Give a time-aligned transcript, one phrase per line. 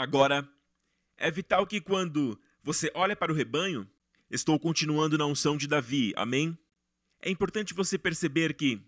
[0.00, 0.50] Agora,
[1.18, 3.86] é vital que quando você olha para o rebanho,
[4.30, 6.58] estou continuando na unção de Davi, amém?
[7.20, 8.80] É importante você perceber que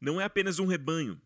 [0.00, 1.20] não é apenas um rebanho.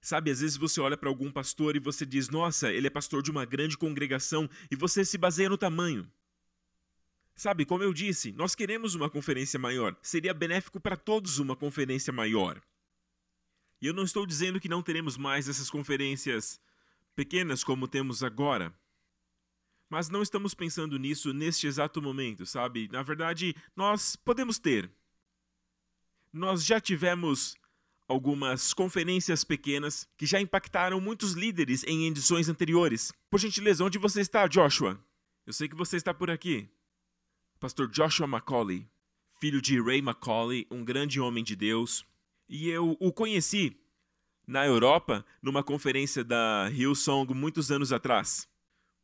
[0.00, 3.24] Sabe, às vezes você olha para algum pastor e você diz, nossa, ele é pastor
[3.24, 6.08] de uma grande congregação, e você se baseia no tamanho.
[7.34, 9.96] Sabe, como eu disse, nós queremos uma conferência maior.
[10.00, 12.62] Seria benéfico para todos uma conferência maior.
[13.82, 16.60] E eu não estou dizendo que não teremos mais essas conferências
[17.14, 18.74] pequenas como temos agora.
[19.88, 22.88] Mas não estamos pensando nisso neste exato momento, sabe?
[22.92, 24.90] Na verdade, nós podemos ter.
[26.32, 27.56] Nós já tivemos
[28.06, 33.12] algumas conferências pequenas que já impactaram muitos líderes em edições anteriores.
[33.28, 34.98] Por gentileza, onde você está, Joshua?
[35.46, 36.68] Eu sei que você está por aqui.
[37.58, 38.88] Pastor Joshua Macaulay,
[39.40, 42.04] filho de Ray Macaulay, um grande homem de Deus.
[42.48, 43.76] E eu o conheci
[44.50, 48.48] na Europa, numa conferência da Hillsong muitos anos atrás.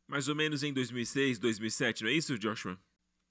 [0.05, 2.77] Mais ou menos em 2006, 2007, não é isso, Joshua?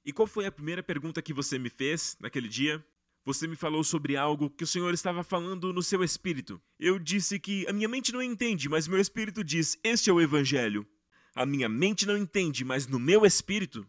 [0.03, 2.83] E qual foi a primeira pergunta que você me fez naquele dia?
[3.27, 6.59] Você me falou sobre algo que o Senhor estava falando no seu espírito.
[6.81, 10.21] Eu disse que a minha mente não entende, mas meu espírito diz: Este é o
[10.21, 10.87] Evangelho.
[11.35, 13.87] A minha mente não entende, mas no meu espírito,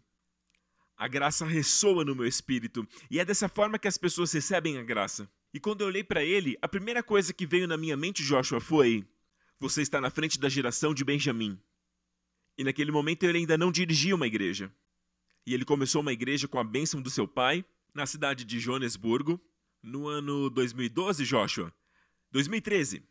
[0.97, 2.85] a graça ressoa no meu espírito.
[3.09, 5.29] E é dessa forma que as pessoas recebem a graça.
[5.57, 8.61] E quando eu olhei para ele, a primeira coisa que veio na minha mente, Joshua,
[8.61, 9.03] foi:
[9.59, 11.59] Você está na frente da geração de Benjamim.
[12.55, 14.71] E naquele momento ele ainda não dirigia uma igreja.
[15.47, 19.41] E ele começou uma igreja com a bênção do seu pai, na cidade de Joanesburgo,
[19.81, 21.73] no ano 2012, Joshua.
[22.31, 23.01] 2013.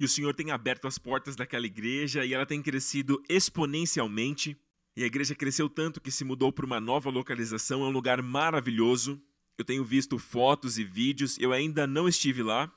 [0.00, 4.56] E o Senhor tem aberto as portas daquela igreja e ela tem crescido exponencialmente.
[4.96, 8.22] E a igreja cresceu tanto que se mudou para uma nova localização, é um lugar
[8.22, 9.22] maravilhoso.
[9.58, 12.72] Eu tenho visto fotos e vídeos, eu ainda não estive lá.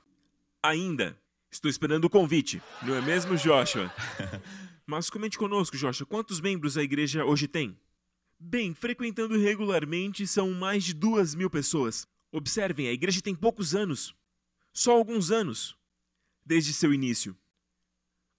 [0.62, 1.18] Ainda.
[1.50, 3.92] Estou esperando o convite, não é mesmo, Joshua?
[4.86, 7.78] Mas comente conosco, Joshua, quantos membros a igreja hoje tem?
[8.38, 12.06] Bem, frequentando regularmente são mais de duas mil pessoas.
[12.30, 14.14] Observem, a igreja tem poucos anos.
[14.72, 15.76] Só alguns anos.
[16.44, 17.36] Desde seu início.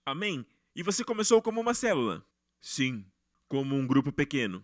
[0.05, 0.45] Amém?
[0.75, 2.23] E você começou como uma célula?
[2.61, 3.03] Sim,
[3.47, 4.63] como um grupo pequeno.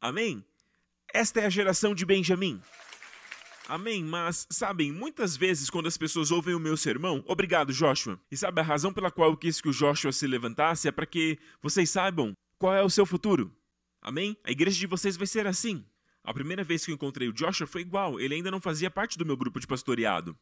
[0.00, 0.44] Amém?
[1.14, 2.60] Esta é a geração de Benjamim.
[3.68, 8.36] Amém, mas sabem, muitas vezes quando as pessoas ouvem o meu sermão, obrigado Joshua, e
[8.36, 11.36] sabe a razão pela qual eu quis que o Joshua se levantasse é para que
[11.60, 13.52] vocês saibam qual é o seu futuro.
[14.00, 14.36] Amém?
[14.44, 15.84] A igreja de vocês vai ser assim.
[16.22, 19.18] A primeira vez que eu encontrei o Joshua foi igual, ele ainda não fazia parte
[19.18, 20.38] do meu grupo de pastoreado.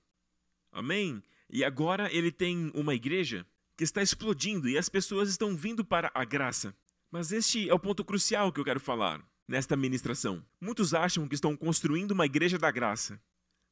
[0.71, 1.23] Amém?
[1.49, 6.11] E agora ele tem uma igreja que está explodindo e as pessoas estão vindo para
[6.15, 6.77] a graça.
[7.11, 10.45] Mas este é o ponto crucial que eu quero falar nesta ministração.
[10.61, 13.21] Muitos acham que estão construindo uma igreja da graça,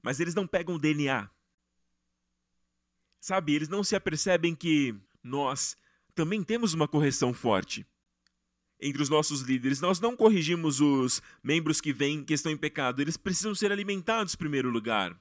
[0.02, 1.30] mas eles não pegam o DNA.
[3.20, 5.76] Sabe, eles não se apercebem que nós
[6.14, 7.86] também temos uma correção forte.
[8.80, 13.00] Entre os nossos líderes, nós não corrigimos os membros que vêm que estão em pecado,
[13.00, 15.16] eles precisam ser alimentados em primeiro lugar.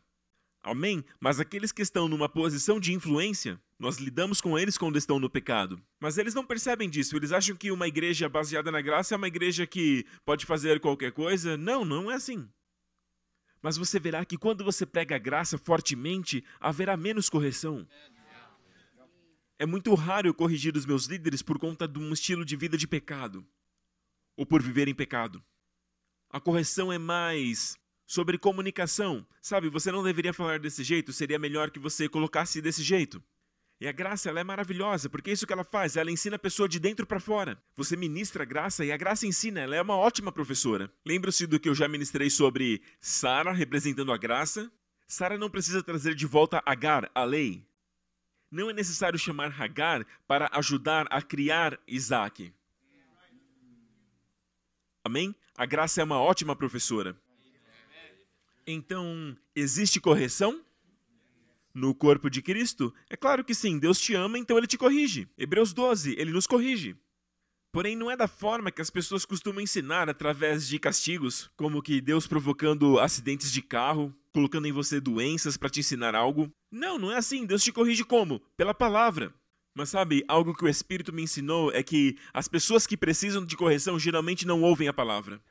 [0.63, 1.03] Amém?
[1.19, 5.27] Mas aqueles que estão numa posição de influência, nós lidamos com eles quando estão no
[5.27, 5.81] pecado.
[5.99, 7.15] Mas eles não percebem disso.
[7.15, 11.11] Eles acham que uma igreja baseada na graça é uma igreja que pode fazer qualquer
[11.11, 11.57] coisa.
[11.57, 12.47] Não, não é assim.
[13.59, 17.87] Mas você verá que quando você prega a graça fortemente, haverá menos correção.
[19.57, 22.77] É muito raro eu corrigir os meus líderes por conta de um estilo de vida
[22.77, 23.43] de pecado
[24.37, 25.43] ou por viver em pecado.
[26.29, 27.75] A correção é mais
[28.05, 29.25] sobre comunicação.
[29.41, 33.23] Sabe, você não deveria falar desse jeito, seria melhor que você colocasse desse jeito.
[33.81, 36.39] E a graça ela é maravilhosa, porque é isso que ela faz, ela ensina a
[36.39, 37.59] pessoa de dentro para fora.
[37.75, 40.93] Você ministra a graça e a graça ensina, ela é uma ótima professora.
[41.03, 44.71] Lembra-se do que eu já ministrei sobre Sara representando a graça?
[45.07, 47.65] Sara não precisa trazer de volta Agar, a lei.
[48.51, 52.53] Não é necessário chamar Hagar para ajudar a criar Isaac.
[55.03, 55.33] Amém?
[55.57, 57.19] A graça é uma ótima professora.
[58.67, 60.63] Então, existe correção?
[61.73, 62.93] No corpo de Cristo?
[63.09, 65.27] É claro que sim, Deus te ama, então ele te corrige.
[65.37, 66.95] Hebreus 12, ele nos corrige.
[67.71, 72.01] Porém, não é da forma que as pessoas costumam ensinar através de castigos, como que
[72.01, 76.51] Deus provocando acidentes de carro, colocando em você doenças para te ensinar algo.
[76.69, 77.45] Não, não é assim.
[77.45, 78.41] Deus te corrige como?
[78.57, 79.33] Pela palavra.
[79.73, 83.55] Mas sabe, algo que o Espírito me ensinou é que as pessoas que precisam de
[83.55, 85.41] correção geralmente não ouvem a palavra.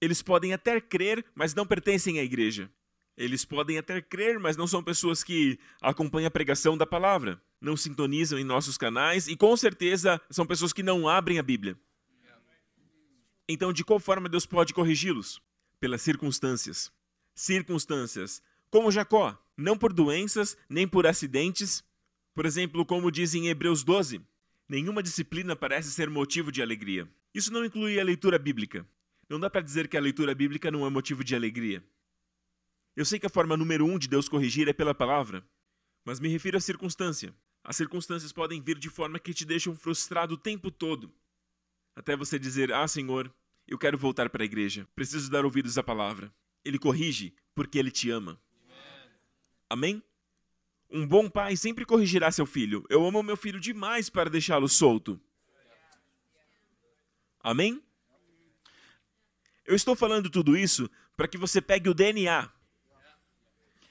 [0.00, 2.70] Eles podem até crer, mas não pertencem à igreja.
[3.18, 7.76] Eles podem até crer, mas não são pessoas que acompanham a pregação da palavra, não
[7.76, 11.76] sintonizam em nossos canais e com certeza são pessoas que não abrem a Bíblia.
[13.48, 15.42] Então, de qual forma Deus pode corrigi-los?
[15.80, 16.92] Pelas circunstâncias.
[17.34, 18.40] Circunstâncias.
[18.70, 21.82] Como Jacó, não por doenças, nem por acidentes.
[22.32, 24.20] Por exemplo, como diz em Hebreus 12:
[24.68, 27.08] Nenhuma disciplina parece ser motivo de alegria.
[27.34, 28.86] Isso não inclui a leitura bíblica.
[29.28, 31.82] Não dá para dizer que a leitura bíblica não é motivo de alegria.
[32.98, 35.48] Eu sei que a forma número um de Deus corrigir é pela palavra,
[36.04, 37.32] mas me refiro à circunstância.
[37.62, 41.14] As circunstâncias podem vir de forma que te deixam frustrado o tempo todo.
[41.94, 43.32] Até você dizer: Ah, Senhor,
[43.68, 44.84] eu quero voltar para a igreja.
[44.96, 46.34] Preciso dar ouvidos à palavra.
[46.64, 48.36] Ele corrige porque ele te ama.
[49.70, 50.02] Amém?
[50.90, 52.84] Um bom pai sempre corrigirá seu filho.
[52.90, 55.20] Eu amo meu filho demais para deixá-lo solto.
[57.38, 57.80] Amém?
[59.64, 62.57] Eu estou falando tudo isso para que você pegue o DNA.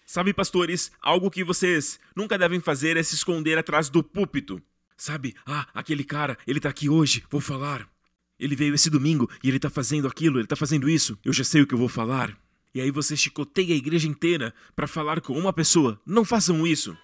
[0.09, 4.61] Sabe, pastores, algo que vocês nunca devem fazer é se esconder atrás do púlpito.
[4.95, 7.85] Sabe, ah, aquele cara, ele tá aqui hoje, vou falar.
[8.39, 11.43] Ele veio esse domingo e ele tá fazendo aquilo, ele tá fazendo isso, eu já
[11.43, 12.39] sei o que eu vou falar.
[12.73, 15.99] E aí você chicoteia a igreja inteira para falar com uma pessoa.
[16.05, 16.97] Não façam isso.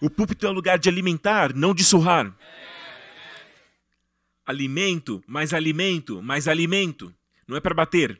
[0.00, 2.34] O púlpito é lugar de alimentar, não de surrar.
[4.46, 7.14] Alimento, mais alimento, mais alimento.
[7.46, 8.18] Não é para bater.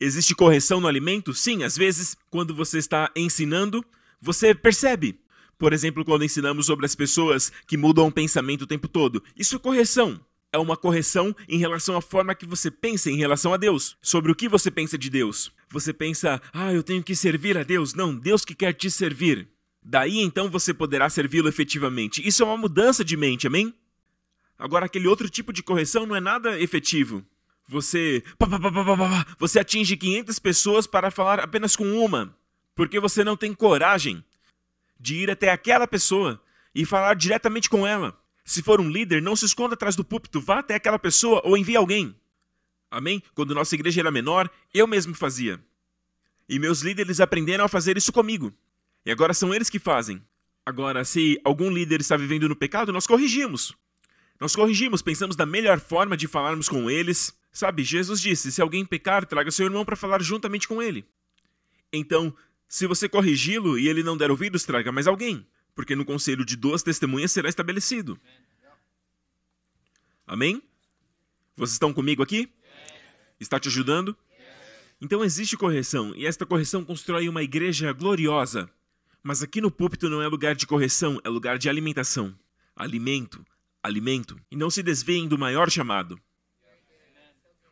[0.00, 1.34] Existe correção no alimento?
[1.34, 3.84] Sim, às vezes, quando você está ensinando,
[4.20, 5.20] você percebe.
[5.58, 9.22] Por exemplo, quando ensinamos sobre as pessoas que mudam o pensamento o tempo todo.
[9.36, 10.20] Isso é correção
[10.52, 14.32] é uma correção em relação à forma que você pensa em relação a Deus, sobre
[14.32, 15.52] o que você pensa de Deus.
[15.70, 17.94] Você pensa, ah, eu tenho que servir a Deus.
[17.94, 19.48] Não, Deus que quer te servir.
[19.82, 22.26] Daí então você poderá servi-lo efetivamente.
[22.26, 23.74] Isso é uma mudança de mente, amém?
[24.58, 27.24] Agora, aquele outro tipo de correção não é nada efetivo.
[27.68, 28.24] Você.
[29.38, 32.34] Você atinge 500 pessoas para falar apenas com uma,
[32.74, 34.24] porque você não tem coragem
[34.98, 36.42] de ir até aquela pessoa
[36.74, 38.18] e falar diretamente com ela.
[38.44, 41.56] Se for um líder, não se esconda atrás do púlpito, vá até aquela pessoa ou
[41.56, 42.16] envie alguém.
[42.90, 43.22] Amém?
[43.34, 45.60] Quando nossa igreja era menor, eu mesmo fazia.
[46.48, 48.50] E meus líderes aprenderam a fazer isso comigo.
[49.04, 50.22] E agora são eles que fazem.
[50.64, 53.74] Agora, se algum líder está vivendo no pecado, nós corrigimos.
[54.40, 57.37] Nós corrigimos, pensamos da melhor forma de falarmos com eles.
[57.58, 61.04] Sabe, Jesus disse: se alguém pecar, traga seu irmão para falar juntamente com ele.
[61.92, 62.34] Então,
[62.68, 65.46] se você corrigi-lo e ele não der ouvidos, traga mais alguém
[65.78, 68.18] porque no conselho de duas testemunhas será estabelecido.
[70.26, 70.60] Amém?
[71.56, 72.52] Vocês estão comigo aqui?
[73.38, 74.16] Está te ajudando?
[75.00, 78.68] Então existe correção, e esta correção constrói uma igreja gloriosa.
[79.22, 82.36] Mas aqui no púlpito não é lugar de correção, é lugar de alimentação.
[82.74, 83.46] Alimento,
[83.80, 84.36] alimento.
[84.50, 86.20] E não se desviem do maior chamado.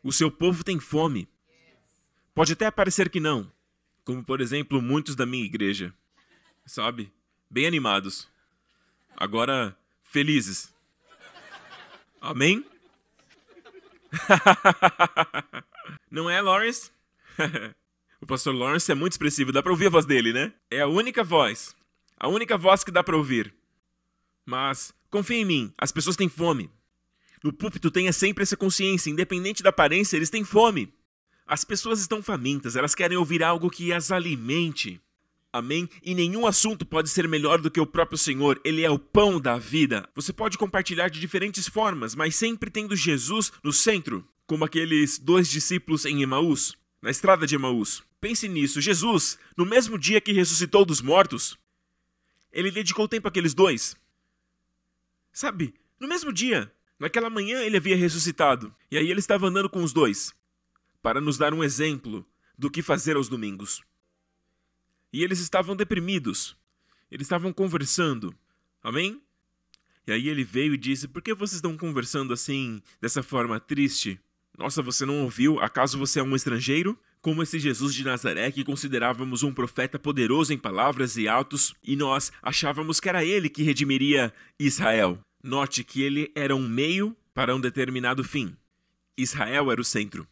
[0.07, 1.27] O seu povo tem fome.
[2.33, 3.51] Pode até parecer que não,
[4.05, 5.93] como por exemplo muitos da minha igreja.
[6.65, 7.11] Sabe?
[7.49, 8.25] bem animados.
[9.17, 10.73] Agora, felizes.
[12.21, 12.65] Amém?
[16.09, 16.89] Não é, Lawrence?
[18.21, 20.53] o pastor Lawrence é muito expressivo, dá para ouvir a voz dele, né?
[20.71, 21.75] É a única voz.
[22.17, 23.53] A única voz que dá para ouvir.
[24.45, 26.71] Mas, confia em mim, as pessoas têm fome.
[27.43, 30.93] No púlpito tenha sempre essa consciência, independente da aparência, eles têm fome.
[31.45, 35.01] As pessoas estão famintas, elas querem ouvir algo que as alimente.
[35.51, 35.89] Amém?
[36.03, 38.59] E nenhum assunto pode ser melhor do que o próprio Senhor.
[38.63, 40.07] Ele é o pão da vida.
[40.13, 45.49] Você pode compartilhar de diferentes formas, mas sempre tendo Jesus no centro, como aqueles dois
[45.49, 48.03] discípulos em Emaús, na estrada de Emaús.
[48.19, 48.81] Pense nisso.
[48.81, 51.57] Jesus, no mesmo dia que ressuscitou dos mortos,
[52.51, 53.95] ele dedicou tempo àqueles dois.
[55.31, 55.73] Sabe?
[55.99, 58.73] No mesmo dia, naquela manhã ele havia ressuscitado.
[58.91, 60.33] E aí ele estava andando com os dois,
[61.01, 62.25] para nos dar um exemplo
[62.57, 63.81] do que fazer aos domingos.
[65.11, 66.57] E eles estavam deprimidos.
[67.09, 68.35] Eles estavam conversando.
[68.83, 69.21] Amém?
[70.05, 74.19] E aí ele veio e disse: Por que vocês estão conversando assim, dessa forma triste?
[74.57, 75.59] Nossa, você não ouviu?
[75.59, 76.97] Acaso você é um estrangeiro?
[77.21, 81.95] Como esse Jesus de Nazaré que considerávamos um profeta poderoso em palavras e atos, e
[81.95, 85.19] nós achávamos que era ele que redimiria Israel.
[85.47, 88.53] Note que ele era um meio para um determinado fim.
[89.17, 90.27] Israel era o centro.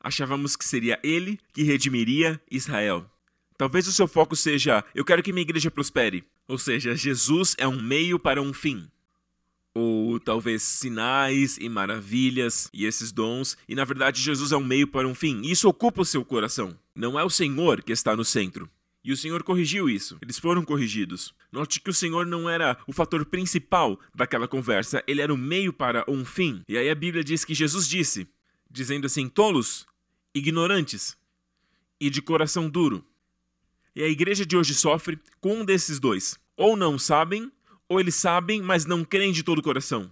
[0.00, 3.04] Achávamos que seria ele que redimiria Israel.
[3.58, 6.24] Talvez o seu foco seja: eu quero que minha igreja prospere.
[6.48, 8.88] Ou seja, Jesus é um meio para um fim.
[9.74, 14.88] Ou talvez sinais e maravilhas e esses dons, e na verdade Jesus é um meio
[14.88, 15.42] para um fim.
[15.42, 16.74] Isso ocupa o seu coração.
[16.94, 18.70] Não é o Senhor que está no centro.
[19.04, 20.16] E o Senhor corrigiu isso.
[20.22, 21.34] Eles foram corrigidos.
[21.52, 25.74] Note que o Senhor não era o fator principal daquela conversa, ele era o meio
[25.74, 26.62] para um fim.
[26.66, 28.26] E aí a Bíblia diz que Jesus disse,
[28.70, 29.86] dizendo assim: tolos,
[30.34, 31.18] ignorantes
[32.00, 33.04] e de coração duro.
[33.94, 36.38] E a igreja de hoje sofre com um desses dois.
[36.56, 37.52] Ou não sabem,
[37.88, 40.10] ou eles sabem, mas não creem de todo o coração.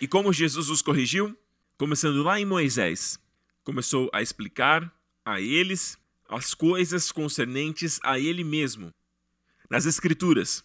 [0.00, 1.36] E como Jesus os corrigiu?
[1.78, 3.18] Começando lá em Moisés.
[3.64, 4.92] Começou a explicar
[5.24, 8.92] a eles as coisas concernentes a ele mesmo,
[9.70, 10.64] nas Escrituras.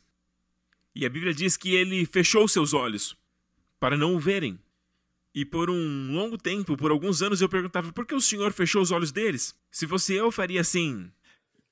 [0.94, 3.16] E a Bíblia diz que ele fechou seus olhos
[3.80, 4.60] para não o verem.
[5.34, 8.82] E por um longo tempo, por alguns anos, eu perguntava por que o Senhor fechou
[8.82, 9.56] os olhos deles?
[9.72, 11.12] Se fosse eu, faria assim.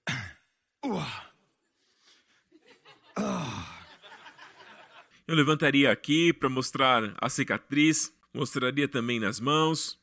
[5.27, 9.99] Eu levantaria aqui para mostrar a cicatriz, mostraria também nas mãos.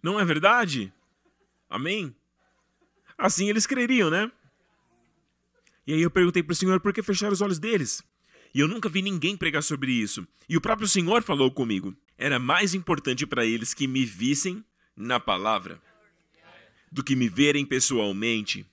[0.00, 0.92] Não é verdade?
[1.70, 2.14] Amém?
[3.16, 4.30] Assim eles creriam, né?
[5.86, 8.02] E aí eu perguntei para o Senhor por que fechar os olhos deles.
[8.52, 10.26] E eu nunca vi ninguém pregar sobre isso.
[10.48, 11.96] E o próprio Senhor falou comigo.
[12.18, 14.64] Era mais importante para eles que me vissem
[14.96, 15.80] na palavra
[16.90, 18.66] do que me verem pessoalmente.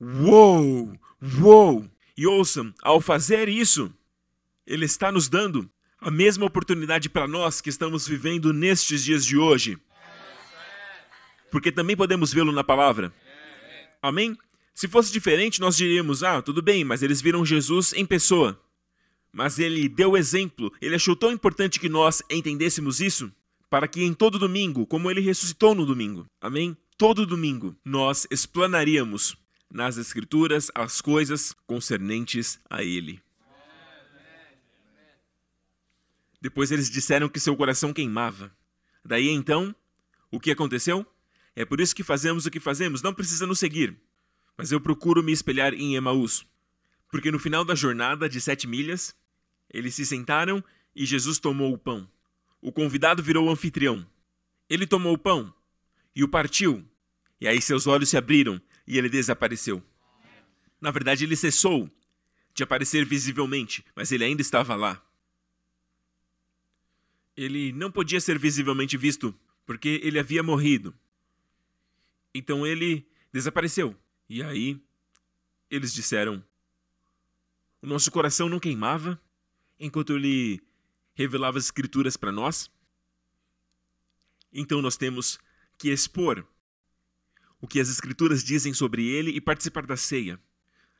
[0.00, 0.96] Uou!
[1.40, 1.90] Uou!
[2.16, 3.92] E ouçam, ao fazer isso,
[4.66, 5.68] ele está nos dando
[6.00, 9.78] a mesma oportunidade para nós que estamos vivendo nestes dias de hoje.
[11.52, 13.14] Porque também podemos vê-lo na palavra.
[14.00, 14.36] Amém?
[14.74, 18.58] Se fosse diferente, nós diríamos: ah, tudo bem, mas eles viram Jesus em pessoa.
[19.30, 23.30] Mas ele deu exemplo, ele achou tão importante que nós entendêssemos isso,
[23.70, 26.76] para que em todo domingo, como ele ressuscitou no domingo, amém?
[26.98, 29.36] Todo domingo, nós explanaríamos
[29.70, 33.22] nas Escrituras as coisas concernentes a ele.
[36.40, 38.50] Depois eles disseram que seu coração queimava.
[39.04, 39.74] Daí então,
[40.30, 41.06] o que aconteceu?
[41.54, 43.96] É por isso que fazemos o que fazemos, não precisa nos seguir.
[44.56, 46.46] Mas eu procuro me espelhar em Emaús.
[47.10, 49.14] Porque no final da jornada de sete milhas,
[49.70, 52.08] eles se sentaram e Jesus tomou o pão.
[52.60, 54.06] O convidado virou o anfitrião.
[54.68, 55.52] Ele tomou o pão
[56.14, 56.84] e o partiu.
[57.40, 59.82] E aí seus olhos se abriram e ele desapareceu.
[60.80, 61.90] Na verdade, ele cessou
[62.54, 65.02] de aparecer visivelmente, mas ele ainda estava lá.
[67.36, 70.94] Ele não podia ser visivelmente visto porque ele havia morrido.
[72.34, 73.96] Então ele desapareceu.
[74.28, 74.80] E aí
[75.70, 76.44] eles disseram:
[77.80, 79.20] O nosso coração não queimava
[79.78, 80.60] enquanto ele
[81.14, 82.70] revelava as escrituras para nós?
[84.52, 85.38] Então nós temos
[85.78, 86.46] que expor
[87.60, 90.38] o que as escrituras dizem sobre ele e participar da ceia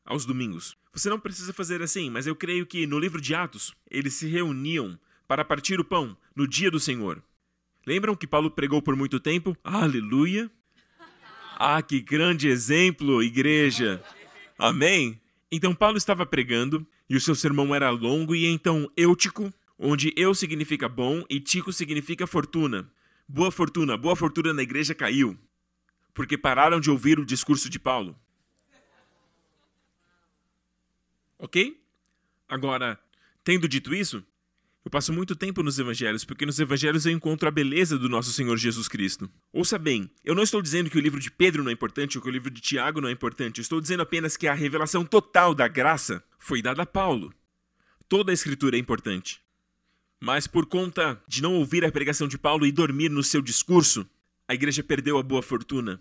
[0.04, 0.76] aos domingos.
[0.92, 4.26] Você não precisa fazer assim, mas eu creio que no livro de Atos eles se
[4.26, 7.22] reuniam para partir o pão no dia do Senhor.
[7.86, 9.56] Lembram que Paulo pregou por muito tempo?
[9.64, 10.50] Aleluia!
[11.64, 14.02] Ah, que grande exemplo, igreja!
[14.58, 15.20] Amém?
[15.48, 20.34] Então Paulo estava pregando e o seu sermão era longo e então eutico, onde eu
[20.34, 22.90] significa bom e tico significa fortuna.
[23.28, 25.38] Boa fortuna, boa fortuna na igreja caiu,
[26.12, 28.18] porque pararam de ouvir o discurso de Paulo.
[31.38, 31.80] Ok?
[32.48, 32.98] Agora,
[33.44, 34.26] tendo dito isso,
[34.84, 38.32] eu passo muito tempo nos evangelhos, porque nos evangelhos eu encontro a beleza do nosso
[38.32, 39.30] Senhor Jesus Cristo.
[39.52, 42.22] Ouça bem, eu não estou dizendo que o livro de Pedro não é importante ou
[42.22, 45.04] que o livro de Tiago não é importante, eu estou dizendo apenas que a revelação
[45.04, 47.32] total da graça foi dada a Paulo.
[48.08, 49.40] Toda a escritura é importante.
[50.20, 54.08] Mas por conta de não ouvir a pregação de Paulo e dormir no seu discurso,
[54.48, 56.00] a igreja perdeu a boa fortuna.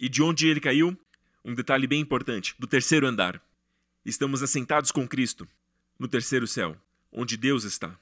[0.00, 0.98] E de onde ele caiu?
[1.44, 3.42] Um detalhe bem importante: do terceiro andar.
[4.04, 5.46] Estamos assentados com Cristo,
[5.98, 6.76] no terceiro céu,
[7.12, 7.96] onde Deus está.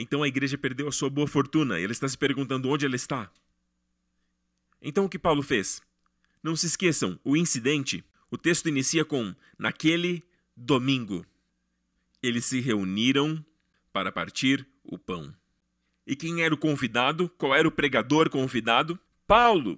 [0.00, 2.94] Então a igreja perdeu a sua boa fortuna e ela está se perguntando onde ela
[2.94, 3.28] está.
[4.80, 5.82] Então o que Paulo fez?
[6.40, 10.22] Não se esqueçam, o incidente, o texto inicia com naquele
[10.56, 11.26] domingo.
[12.22, 13.44] Eles se reuniram
[13.92, 15.34] para partir o pão.
[16.06, 17.28] E quem era o convidado?
[17.30, 18.96] Qual era o pregador convidado?
[19.26, 19.76] Paulo.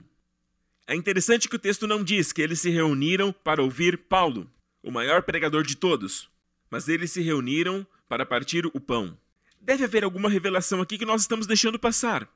[0.86, 4.50] É interessante que o texto não diz que eles se reuniram para ouvir Paulo,
[4.82, 6.28] o maior pregador de todos,
[6.70, 9.16] mas eles se reuniram para partir o pão.
[9.60, 12.28] Deve haver alguma revelação aqui que nós estamos deixando passar.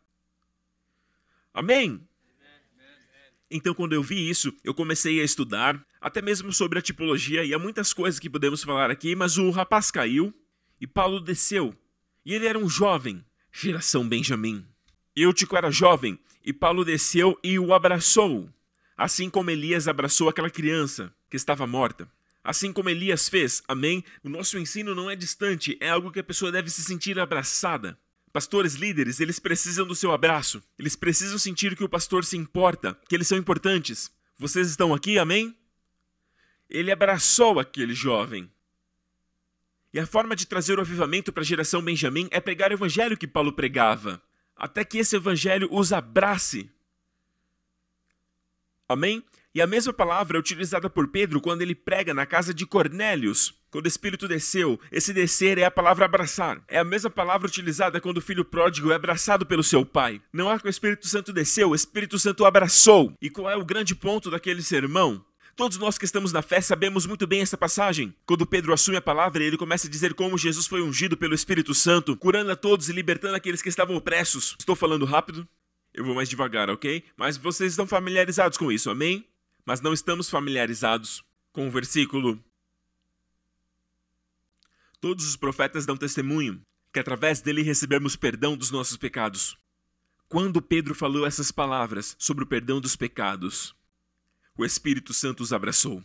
[1.53, 2.07] Amém?
[3.51, 7.55] Então, quando eu vi isso, eu comecei a estudar, até mesmo sobre a tipologia, e
[7.55, 10.35] há muitas coisas que podemos falar aqui, mas o rapaz caiu
[10.81, 11.75] e Paulo desceu.
[12.27, 14.67] E ele era um jovem, geração Benjamim.
[15.15, 18.51] Eutico era jovem, e Paulo desceu e o abraçou,
[18.97, 22.11] assim como Elias abraçou aquela criança que estava morta.
[22.45, 24.05] Assim como Elias fez, amém?
[24.23, 27.99] O nosso ensino não é distante, é algo que a pessoa deve se sentir abraçada.
[28.35, 30.63] Pastores líderes, eles precisam do seu abraço.
[30.79, 34.13] Eles precisam sentir que o pastor se importa, que eles são importantes.
[34.37, 35.57] Vocês estão aqui, amém?
[36.69, 38.51] Ele abraçou aquele jovem.
[39.93, 43.17] E a forma de trazer o avivamento para a geração Benjamim é pregar o evangelho
[43.17, 44.21] que Paulo pregava,
[44.55, 46.69] até que esse evangelho os abrace.
[48.87, 49.25] Amém?
[49.55, 53.55] E a mesma palavra é utilizada por Pedro quando ele prega na casa de Cornélios.
[53.71, 56.61] Quando o Espírito desceu, esse descer é a palavra abraçar.
[56.67, 60.21] É a mesma palavra utilizada quando o filho pródigo é abraçado pelo seu pai.
[60.33, 63.15] Não é que o Espírito Santo desceu, o Espírito Santo abraçou.
[63.23, 65.25] E qual é o grande ponto daquele sermão?
[65.55, 68.13] Todos nós que estamos na fé sabemos muito bem essa passagem.
[68.27, 71.73] Quando Pedro assume a palavra, ele começa a dizer como Jesus foi ungido pelo Espírito
[71.73, 74.57] Santo, curando a todos e libertando aqueles que estavam opressos.
[74.59, 75.47] Estou falando rápido?
[75.95, 77.05] Eu vou mais devagar, ok?
[77.17, 79.25] Mas vocês estão familiarizados com isso, amém?
[79.65, 82.43] Mas não estamos familiarizados com o versículo.
[85.01, 89.59] Todos os profetas dão testemunho que através dele recebemos perdão dos nossos pecados.
[90.29, 93.75] Quando Pedro falou essas palavras sobre o perdão dos pecados,
[94.57, 96.03] o Espírito Santo os abraçou.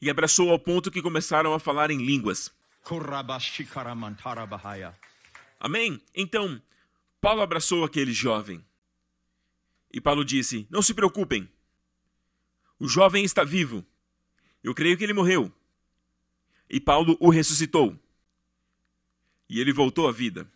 [0.00, 2.50] E abraçou ao ponto que começaram a falar em línguas.
[5.60, 6.00] Amém?
[6.14, 6.60] Então,
[7.20, 8.64] Paulo abraçou aquele jovem.
[9.92, 11.48] E Paulo disse: Não se preocupem.
[12.84, 13.82] O jovem está vivo.
[14.62, 15.50] Eu creio que ele morreu.
[16.68, 17.98] E Paulo o ressuscitou.
[19.48, 20.46] E ele voltou à vida.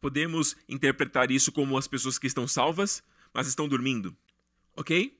[0.00, 4.16] Podemos interpretar isso como as pessoas que estão salvas, mas estão dormindo.
[4.74, 5.16] Ok?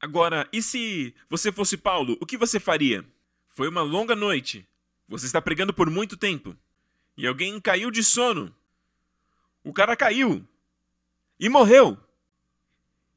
[0.00, 3.04] Agora, e se você fosse Paulo, o que você faria?
[3.48, 4.64] Foi uma longa noite.
[5.08, 6.56] Você está pregando por muito tempo.
[7.16, 8.54] E alguém caiu de sono.
[9.64, 10.46] O cara caiu.
[11.38, 11.98] E morreu.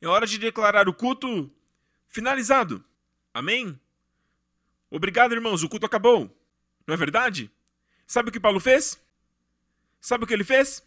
[0.02, 1.52] É hora de declarar o culto
[2.08, 2.84] finalizado.
[3.34, 3.80] Amém?
[4.90, 5.64] Obrigado, irmãos.
[5.64, 6.30] O culto acabou.
[6.86, 7.50] Não é verdade?
[8.06, 9.02] Sabe o que Paulo fez?
[10.00, 10.84] Sabe o que ele fez?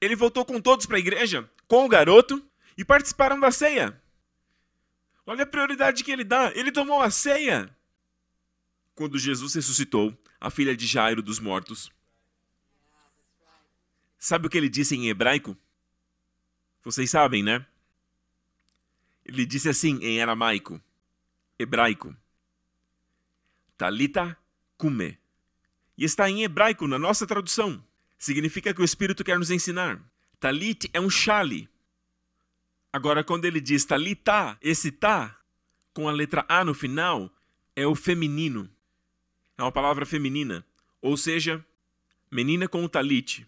[0.00, 2.44] Ele voltou com todos para a igreja, com o garoto,
[2.76, 4.00] e participaram da ceia.
[5.26, 6.52] Olha a prioridade que ele dá.
[6.54, 7.74] Ele tomou a ceia.
[8.94, 11.90] Quando Jesus ressuscitou a filha de Jairo dos mortos.
[14.18, 15.56] Sabe o que ele disse em hebraico?
[16.88, 17.66] Vocês sabem, né?
[19.22, 20.80] Ele disse assim em aramaico,
[21.58, 22.16] hebraico:
[23.76, 24.34] Talita
[24.78, 25.18] kume.
[25.98, 27.84] E está em hebraico na nossa tradução.
[28.16, 30.02] Significa que o Espírito quer nos ensinar.
[30.40, 31.68] Talit é um chale.
[32.90, 35.38] Agora, quando ele diz talita, esse tá,
[35.92, 37.30] com a letra A no final,
[37.76, 38.66] é o feminino.
[39.58, 40.64] É uma palavra feminina.
[41.02, 41.62] Ou seja,
[42.30, 43.46] menina com o talit.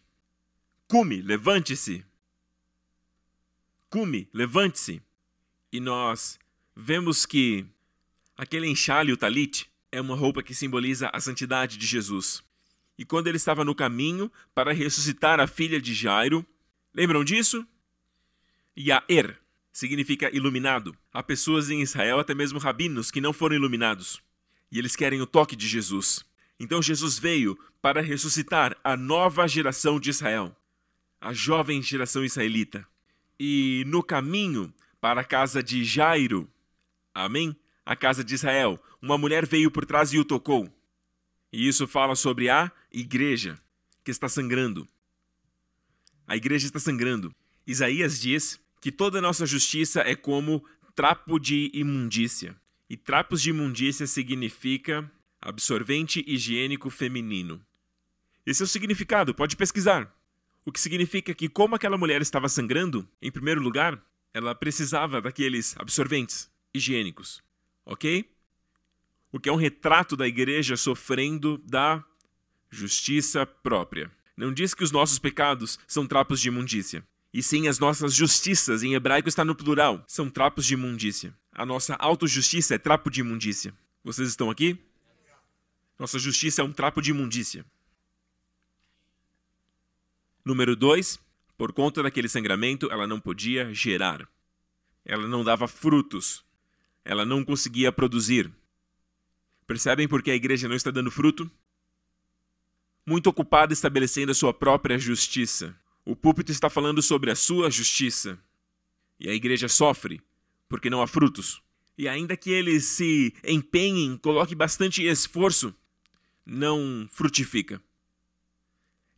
[0.87, 2.05] Cume, levante-se.
[3.90, 5.03] Cume, levante-se.
[5.72, 6.38] E nós
[6.76, 7.66] vemos que
[8.37, 12.40] aquele enxale, o talit, é uma roupa que simboliza a santidade de Jesus.
[12.96, 16.46] E quando ele estava no caminho para ressuscitar a filha de Jairo,
[16.94, 17.66] lembram disso?
[18.79, 19.37] Yaer
[19.72, 20.96] significa iluminado.
[21.12, 24.22] Há pessoas em Israel, até mesmo rabinos, que não foram iluminados.
[24.70, 26.24] E eles querem o toque de Jesus.
[26.61, 30.55] Então Jesus veio para ressuscitar a nova geração de Israel,
[31.20, 32.87] a jovem geração israelita.
[33.42, 36.46] E no caminho para a casa de Jairo,
[37.14, 37.57] amém?
[37.87, 40.70] A casa de Israel, uma mulher veio por trás e o tocou.
[41.50, 43.59] E isso fala sobre a igreja
[44.05, 44.87] que está sangrando.
[46.26, 47.35] A igreja está sangrando.
[47.66, 50.62] Isaías diz que toda nossa justiça é como
[50.94, 52.55] trapo de imundícia.
[52.90, 57.59] E trapos de imundícia significa absorvente higiênico feminino.
[58.44, 60.14] Esse é o significado, pode pesquisar.
[60.64, 64.01] O que significa que, como aquela mulher estava sangrando, em primeiro lugar,
[64.33, 67.42] ela precisava daqueles absorventes higiênicos.
[67.85, 68.29] Ok?
[69.33, 72.05] o que é um retrato da igreja sofrendo da
[72.68, 74.11] justiça própria.
[74.37, 77.05] Não diz que os nossos pecados são trapos de imundícia.
[77.33, 81.33] E sim, as nossas justiças, em hebraico está no plural, são trapos de imundícia.
[81.53, 83.73] A nossa autojustiça é trapo de imundícia.
[84.03, 84.79] Vocês estão aqui?
[85.99, 87.64] Nossa justiça é um trapo de imundícia.
[90.44, 91.20] Número 2.
[91.57, 94.29] Por conta daquele sangramento, ela não podia gerar.
[95.05, 96.44] Ela não dava frutos.
[97.05, 98.50] Ela não conseguia produzir.
[99.66, 101.50] Percebem por que a igreja não está dando fruto?
[103.07, 105.76] Muito ocupada estabelecendo a sua própria justiça.
[106.05, 108.38] O púlpito está falando sobre a sua justiça.
[109.18, 110.20] E a igreja sofre
[110.70, 111.61] porque não há frutos.
[111.98, 115.74] E ainda que eles se empenhem, coloque bastante esforço,
[116.46, 117.83] não frutifica.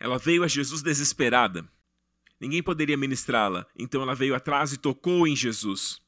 [0.03, 1.65] Ela veio a Jesus desesperada.
[2.41, 6.03] Ninguém poderia ministrá-la, então ela veio atrás e tocou em Jesus,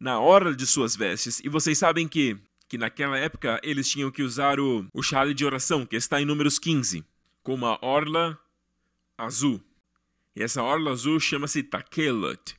[0.00, 1.38] na hora de suas vestes.
[1.44, 2.36] E vocês sabem que
[2.68, 6.24] que naquela época eles tinham que usar o, o chale de oração, que está em
[6.24, 7.04] números 15,
[7.40, 8.36] com uma orla
[9.16, 9.62] azul.
[10.34, 12.56] E essa orla azul chama-se takelet.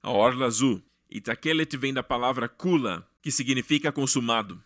[0.00, 0.80] A orla azul.
[1.10, 4.62] E takelet vem da palavra kula, que significa consumado.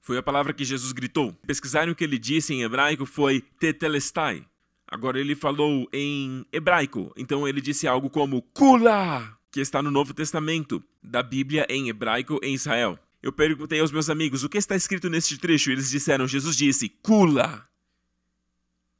[0.00, 1.32] Foi a palavra que Jesus gritou.
[1.46, 4.44] Pesquisarem o que ele disse em hebraico foi tetelestai.
[4.86, 10.12] Agora ele falou em hebraico, então ele disse algo como kula, que está no Novo
[10.12, 12.98] Testamento, da Bíblia em hebraico em Israel.
[13.22, 15.70] Eu perguntei aos meus amigos o que está escrito neste trecho.
[15.70, 17.68] Eles disseram: Jesus disse, Kula.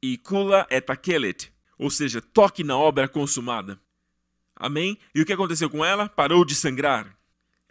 [0.01, 3.79] E Kula é takelet, ou seja, toque na obra consumada.
[4.55, 4.97] Amém?
[5.13, 6.07] E o que aconteceu com ela?
[6.07, 7.17] Parou de sangrar.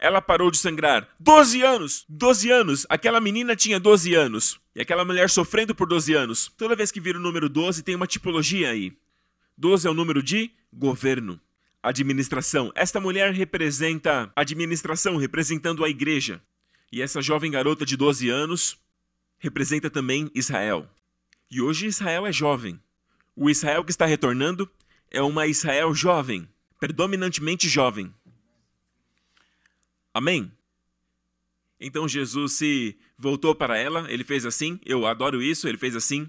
[0.02, 1.06] Ela parou de sangrar.
[1.20, 2.06] 12 anos!
[2.08, 2.86] 12 anos!
[2.88, 4.58] Aquela menina tinha 12 anos.
[4.74, 6.50] E aquela mulher sofrendo por 12 anos.
[6.56, 8.96] Toda vez que vira o número 12, tem uma tipologia aí.
[9.58, 11.38] 12 é o número de governo,
[11.82, 12.72] administração.
[12.74, 16.40] Esta mulher representa administração, representando a igreja.
[16.90, 18.78] E essa jovem garota de 12 anos
[19.38, 20.88] representa também Israel.
[21.50, 22.80] E hoje Israel é jovem.
[23.36, 24.70] O Israel que está retornando
[25.10, 28.14] é uma Israel jovem, predominantemente jovem.
[30.12, 30.52] Amém?
[31.80, 36.28] Então Jesus se voltou para ela, ele fez assim, eu adoro isso, ele fez assim.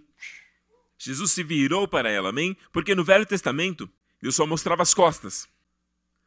[0.97, 2.55] Jesus se virou para ela, amém?
[2.71, 3.89] Porque no Velho Testamento,
[4.21, 5.49] Deus só mostrava as costas.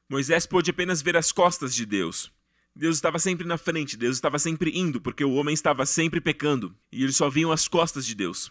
[0.08, 2.30] Moisés pôde apenas ver as costas de Deus.
[2.76, 6.76] Deus estava sempre na frente, Deus estava sempre indo, porque o homem estava sempre pecando,
[6.90, 8.50] e eles só viam as costas de Deus.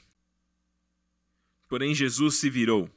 [1.67, 2.89] Porém, Jesus se virou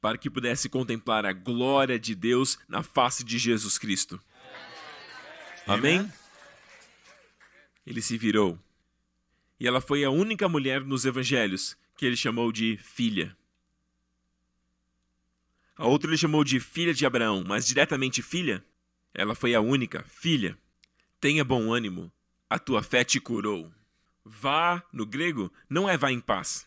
[0.00, 4.20] para que pudesse contemplar a glória de Deus na face de Jesus Cristo.
[5.70, 6.12] Amém?
[7.86, 8.58] Ele se virou.
[9.58, 13.36] E ela foi a única mulher nos evangelhos que ele chamou de filha.
[15.76, 18.64] A outra ele chamou de filha de Abraão, mas diretamente filha,
[19.14, 20.58] ela foi a única filha.
[21.20, 22.12] Tenha bom ânimo,
[22.48, 23.72] a tua fé te curou.
[24.24, 26.66] Vá, no grego, não é vá em paz.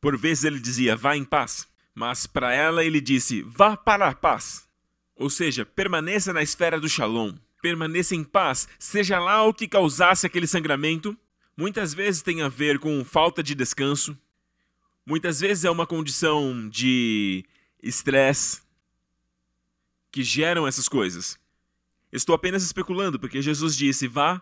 [0.00, 4.14] Por vezes ele dizia vá em paz, mas para ela ele disse vá para a
[4.14, 4.68] paz.
[5.16, 10.26] Ou seja, permaneça na esfera do shalom permaneça em paz, seja lá o que causasse
[10.26, 11.16] aquele sangramento.
[11.56, 14.16] Muitas vezes tem a ver com falta de descanso,
[15.04, 17.44] muitas vezes é uma condição de
[17.82, 18.62] estresse
[20.10, 21.38] que geram essas coisas.
[22.12, 24.40] Estou apenas especulando, porque Jesus disse: vá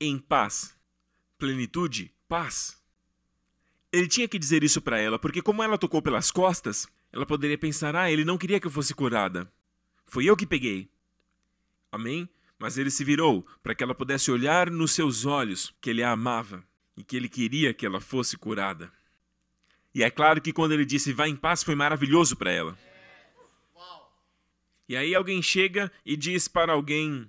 [0.00, 0.74] em paz.
[1.38, 2.80] Plenitude, paz.
[3.92, 7.58] Ele tinha que dizer isso para ela, porque como ela tocou pelas costas, ela poderia
[7.58, 9.50] pensar: ah, ele não queria que eu fosse curada.
[10.04, 10.88] Foi eu que peguei.
[11.96, 12.28] Amém?
[12.58, 16.10] Mas ele se virou para que ela pudesse olhar nos seus olhos que ele a
[16.10, 16.62] amava
[16.94, 18.92] e que ele queria que ela fosse curada.
[19.94, 22.78] E é claro que quando ele disse vá em paz foi maravilhoso para ela.
[24.86, 27.28] E aí alguém chega e diz para alguém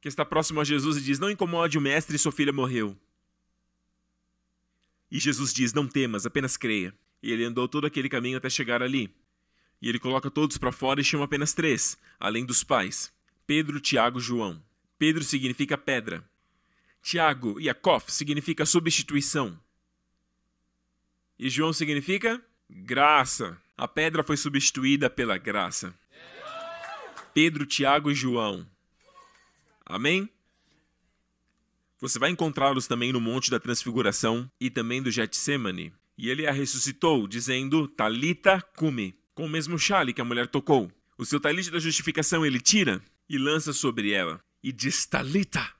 [0.00, 2.96] que está próximo a Jesus e diz: Não incomode o mestre, sua filha morreu.
[5.10, 6.94] E Jesus diz: Não temas, apenas creia.
[7.20, 9.12] E ele andou todo aquele caminho até chegar ali.
[9.82, 13.15] E ele coloca todos para fora e chama apenas três, além dos pais.
[13.46, 14.60] Pedro, Tiago, João.
[14.98, 16.28] Pedro significa pedra.
[17.00, 19.56] Tiago, Yaakov, significa substituição.
[21.38, 23.56] E João significa graça.
[23.76, 25.94] A pedra foi substituída pela graça.
[27.32, 28.66] Pedro, Tiago e João.
[29.84, 30.28] Amém?
[32.00, 35.92] Você vai encontrá-los também no Monte da Transfiguração e também do Getsemane.
[36.18, 40.90] E ele a ressuscitou, dizendo, Talita cume, com o mesmo chale que a mulher tocou.
[41.16, 45.74] O seu talite da justificação ele tira e lança sobre ela, e diz: Talita,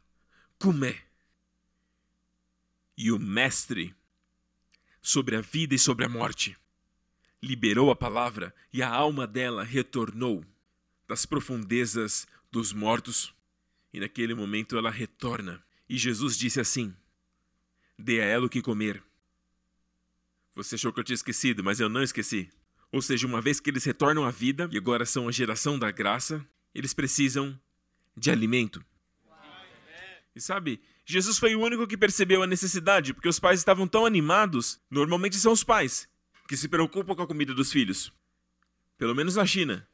[0.59, 0.97] come.
[2.97, 3.95] E o mestre,
[5.03, 6.57] sobre a vida e sobre a morte,
[7.43, 10.45] liberou a palavra e a alma dela retornou
[11.07, 13.33] das profundezas dos mortos.
[13.93, 15.65] E naquele momento ela retorna.
[15.89, 16.95] E Jesus disse assim:
[17.99, 19.03] Dê a ela o que comer.
[20.55, 22.51] Você achou que eu tinha esquecido, mas eu não esqueci.
[22.91, 25.91] Ou seja, uma vez que eles retornam à vida e agora são a geração da
[25.91, 27.59] graça, eles precisam
[28.15, 28.85] de alimento.
[30.35, 34.05] E sabe, Jesus foi o único que percebeu a necessidade, porque os pais estavam tão
[34.05, 34.79] animados.
[34.91, 36.07] Normalmente são os pais
[36.47, 38.13] que se preocupam com a comida dos filhos.
[38.99, 39.89] Pelo menos na China.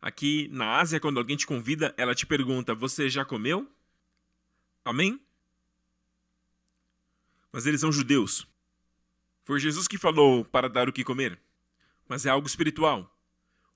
[0.00, 3.68] Aqui na Ásia, quando alguém te convida, ela te pergunta: Você já comeu?
[4.84, 5.20] Amém?
[7.52, 8.46] Mas eles são judeus.
[9.44, 11.38] Foi Jesus que falou para dar o que comer,
[12.08, 13.12] mas é algo espiritual.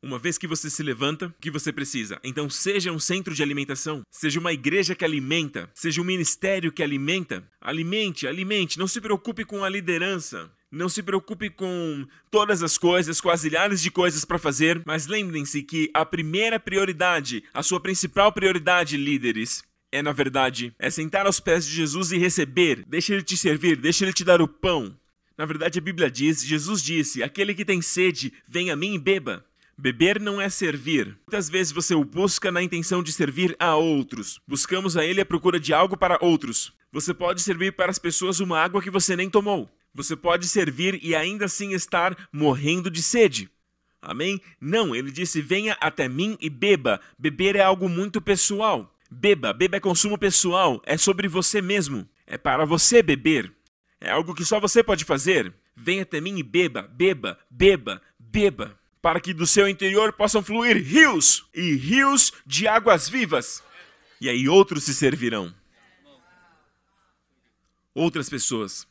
[0.02, 2.20] Uma vez que você se levanta, o que você precisa?
[2.22, 6.82] Então seja um centro de alimentação, seja uma igreja que alimenta, seja um ministério que
[6.82, 7.42] alimenta.
[7.60, 10.50] Alimente, alimente, não se preocupe com a liderança.
[10.70, 15.06] Não se preocupe com todas as coisas, com as milhares de coisas para fazer, mas
[15.06, 21.26] lembrem-se que a primeira prioridade, a sua principal prioridade, líderes, é, na verdade, é sentar
[21.26, 22.84] aos pés de Jesus e receber.
[22.86, 24.96] Deixa ele te servir, deixa ele te dar o pão.
[25.36, 28.98] Na verdade, a Bíblia diz: Jesus disse: Aquele que tem sede, vem a mim e
[28.98, 29.44] beba.
[29.78, 31.18] Beber não é servir.
[31.26, 34.40] Muitas vezes você o busca na intenção de servir a outros.
[34.48, 36.72] Buscamos a ele à procura de algo para outros.
[36.90, 39.68] Você pode servir para as pessoas uma água que você nem tomou.
[39.92, 43.50] Você pode servir e ainda assim estar morrendo de sede.
[44.00, 44.40] Amém?
[44.58, 46.98] Não, ele disse: venha até mim e beba.
[47.18, 48.95] Beber é algo muito pessoal.
[49.10, 53.52] Beba, beba é consumo pessoal, é sobre você mesmo, é para você beber.
[54.00, 55.52] É algo que só você pode fazer.
[55.74, 60.76] Venha até mim e beba, beba, beba, beba, para que do seu interior possam fluir
[60.76, 63.62] rios e rios de águas vivas.
[64.20, 65.54] E aí outros se servirão.
[67.94, 68.86] Outras pessoas.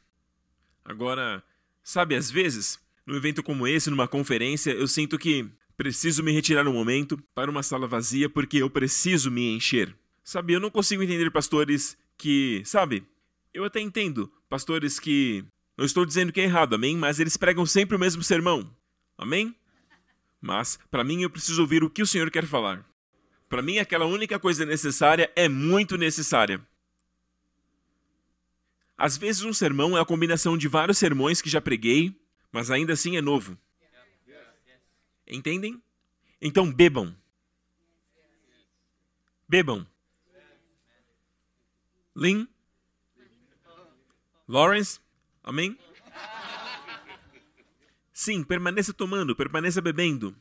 [0.84, 1.44] Agora,
[1.84, 6.68] sabe, às vezes, num evento como esse, numa conferência, eu sinto que preciso me retirar
[6.68, 9.96] um momento para uma sala vazia porque eu preciso me encher.
[10.26, 13.06] Sabe, eu não consigo entender pastores que, sabe,
[13.54, 15.46] eu até entendo pastores que
[15.78, 18.68] não estou dizendo que é errado, amém, mas eles pregam sempre o mesmo sermão.
[19.16, 19.56] Amém?
[20.42, 22.84] Mas para mim eu preciso ouvir o que o Senhor quer falar.
[23.48, 26.60] Para mim aquela única coisa necessária é muito necessária.
[28.98, 32.20] Às vezes um sermão é a combinação de vários sermões que já preguei,
[32.52, 33.56] mas ainda assim é novo.
[35.28, 35.80] Entendem?
[36.42, 37.16] Então bebam.
[39.48, 39.86] Bebam.
[42.16, 42.48] Lynn?
[44.48, 45.00] Lawrence?
[45.44, 45.78] Amém?
[48.14, 50.34] Sim, permaneça tomando, permaneça bebendo.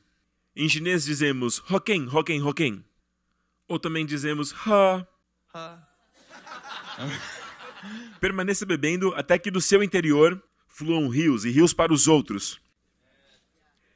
[0.55, 2.85] Em chinês dizemos hoken, hoken, hoken.
[3.67, 5.05] Ou também dizemos ha.
[5.53, 5.89] ha.
[8.21, 12.61] Permaneça bebendo até que do seu interior fluam rios e rios para os outros.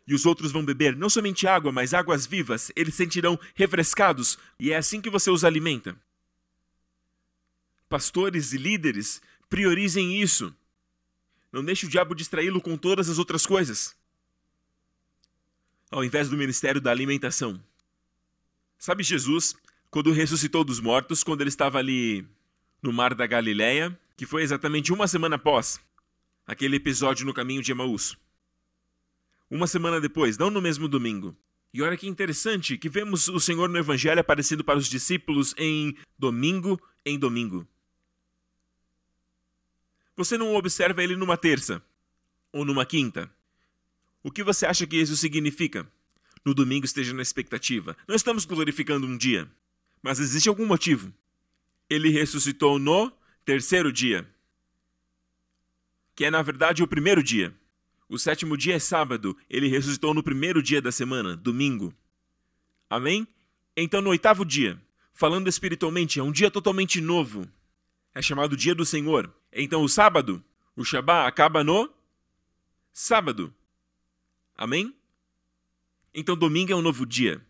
[0.07, 2.73] E os outros vão beber não somente água, mas águas vivas.
[2.75, 5.97] Eles sentirão refrescados e é assim que você os alimenta.
[7.89, 10.55] Pastores e líderes, priorizem isso.
[11.51, 13.97] Não deixe o diabo distraí-lo com todas as outras coisas.
[15.91, 17.63] Ao invés do ministério da alimentação.
[18.79, 19.57] Sabe Jesus,
[19.91, 22.27] quando ressuscitou dos mortos, quando ele estava ali
[22.83, 25.81] no mar da Galileia, que foi exatamente uma semana após
[26.47, 28.17] aquele episódio no caminho de Emaús.
[29.51, 31.37] Uma semana depois, não no mesmo domingo.
[31.73, 35.97] E olha que interessante que vemos o Senhor no Evangelho aparecendo para os discípulos em
[36.19, 37.67] domingo em domingo.
[40.19, 41.81] Você não observa ele numa terça
[42.53, 43.31] ou numa quinta.
[44.21, 45.89] O que você acha que isso significa?
[46.45, 47.97] No domingo esteja na expectativa.
[48.05, 49.49] Não estamos glorificando um dia,
[50.03, 51.15] mas existe algum motivo.
[51.89, 53.13] Ele ressuscitou no
[53.45, 54.29] terceiro dia,
[56.17, 57.55] que é na verdade o primeiro dia.
[58.09, 61.95] O sétimo dia é sábado, ele ressuscitou no primeiro dia da semana, domingo.
[62.91, 63.25] Amém?
[63.77, 64.83] Então, no oitavo dia,
[65.15, 67.49] falando espiritualmente, é um dia totalmente novo.
[68.13, 69.33] É chamado Dia do Senhor.
[69.53, 70.43] Então o sábado,
[70.77, 71.93] o Shabá, acaba no
[72.93, 73.55] sábado.
[74.57, 74.95] Amém?
[76.15, 77.41] Então domingo é um novo dia.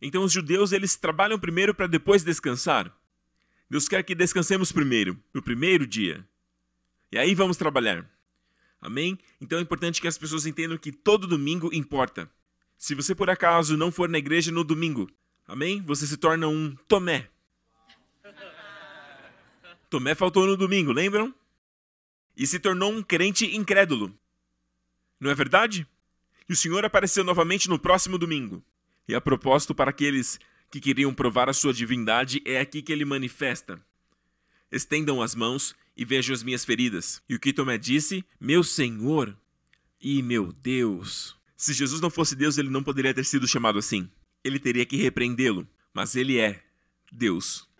[0.00, 2.94] Então os judeus eles trabalham primeiro para depois descansar.
[3.70, 6.26] Deus quer que descansemos primeiro, no primeiro dia.
[7.10, 8.06] E aí vamos trabalhar.
[8.80, 9.18] Amém?
[9.40, 12.30] Então é importante que as pessoas entendam que todo domingo importa.
[12.76, 15.08] Se você por acaso não for na igreja no domingo,
[15.46, 15.80] amém?
[15.82, 17.30] Você se torna um Tomé.
[19.92, 21.34] Tomé faltou no domingo, lembram?
[22.34, 24.10] E se tornou um crente incrédulo.
[25.20, 25.86] Não é verdade?
[26.48, 28.64] E o Senhor apareceu novamente no próximo domingo.
[29.06, 33.04] E a propósito para aqueles que queriam provar a sua divindade é aqui que ele
[33.04, 33.78] manifesta.
[34.70, 37.22] Estendam as mãos e vejam as minhas feridas.
[37.28, 38.24] E o que Tomé disse?
[38.40, 39.36] Meu Senhor
[40.00, 41.36] e meu Deus.
[41.54, 44.08] Se Jesus não fosse Deus, ele não poderia ter sido chamado assim.
[44.42, 46.64] Ele teria que repreendê-lo, mas ele é
[47.12, 47.70] Deus.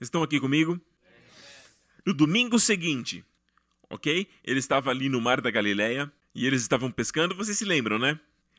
[0.00, 0.80] Estão aqui comigo?
[2.04, 3.24] No domingo seguinte,
[3.88, 4.26] ok?
[4.44, 8.18] Ele estava ali no mar da Galileia e eles estavam pescando, vocês se lembram, né?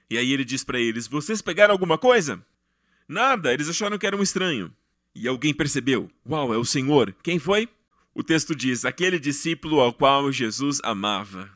[0.10, 2.44] E aí ele diz para eles: Vocês pegaram alguma coisa?
[3.08, 4.74] Nada, eles acharam que era um estranho.
[5.14, 7.14] E alguém percebeu: Uau, é o Senhor.
[7.22, 7.68] Quem foi?
[8.14, 11.50] O texto diz: Aquele discípulo ao qual Jesus amava.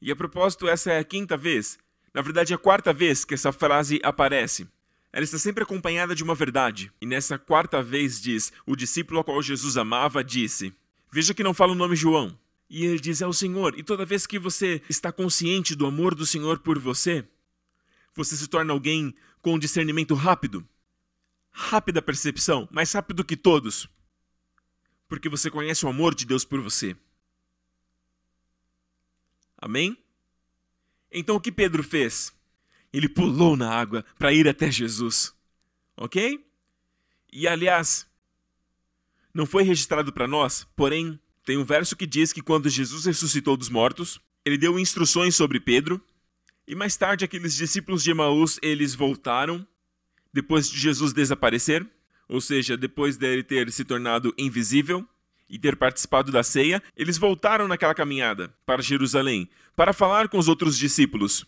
[0.00, 1.78] E a propósito, essa é a quinta vez,
[2.12, 4.68] na verdade, a quarta vez que essa frase aparece
[5.14, 6.92] ela está sempre acompanhada de uma verdade.
[7.00, 10.74] E nessa quarta vez diz: O discípulo ao qual Jesus amava disse:
[11.08, 12.36] Veja que não fala o nome João.
[12.68, 13.78] E ele diz: É o Senhor.
[13.78, 17.24] E toda vez que você está consciente do amor do Senhor por você,
[18.12, 20.66] você se torna alguém com discernimento rápido.
[21.52, 23.88] Rápida percepção, mais rápido que todos.
[25.06, 26.96] Porque você conhece o amor de Deus por você.
[29.56, 29.96] Amém?
[31.08, 32.34] Então o que Pedro fez?
[32.96, 35.34] Ele pulou na água para ir até Jesus.
[35.96, 36.46] Ok?
[37.32, 38.08] E aliás,
[39.34, 43.56] não foi registrado para nós, porém, tem um verso que diz que quando Jesus ressuscitou
[43.56, 46.00] dos mortos, ele deu instruções sobre Pedro,
[46.68, 49.66] e mais tarde aqueles discípulos de Emaús, eles voltaram
[50.32, 51.84] depois de Jesus desaparecer,
[52.28, 55.06] ou seja, depois dele ter se tornado invisível
[55.50, 60.46] e ter participado da ceia, eles voltaram naquela caminhada para Jerusalém para falar com os
[60.46, 61.44] outros discípulos.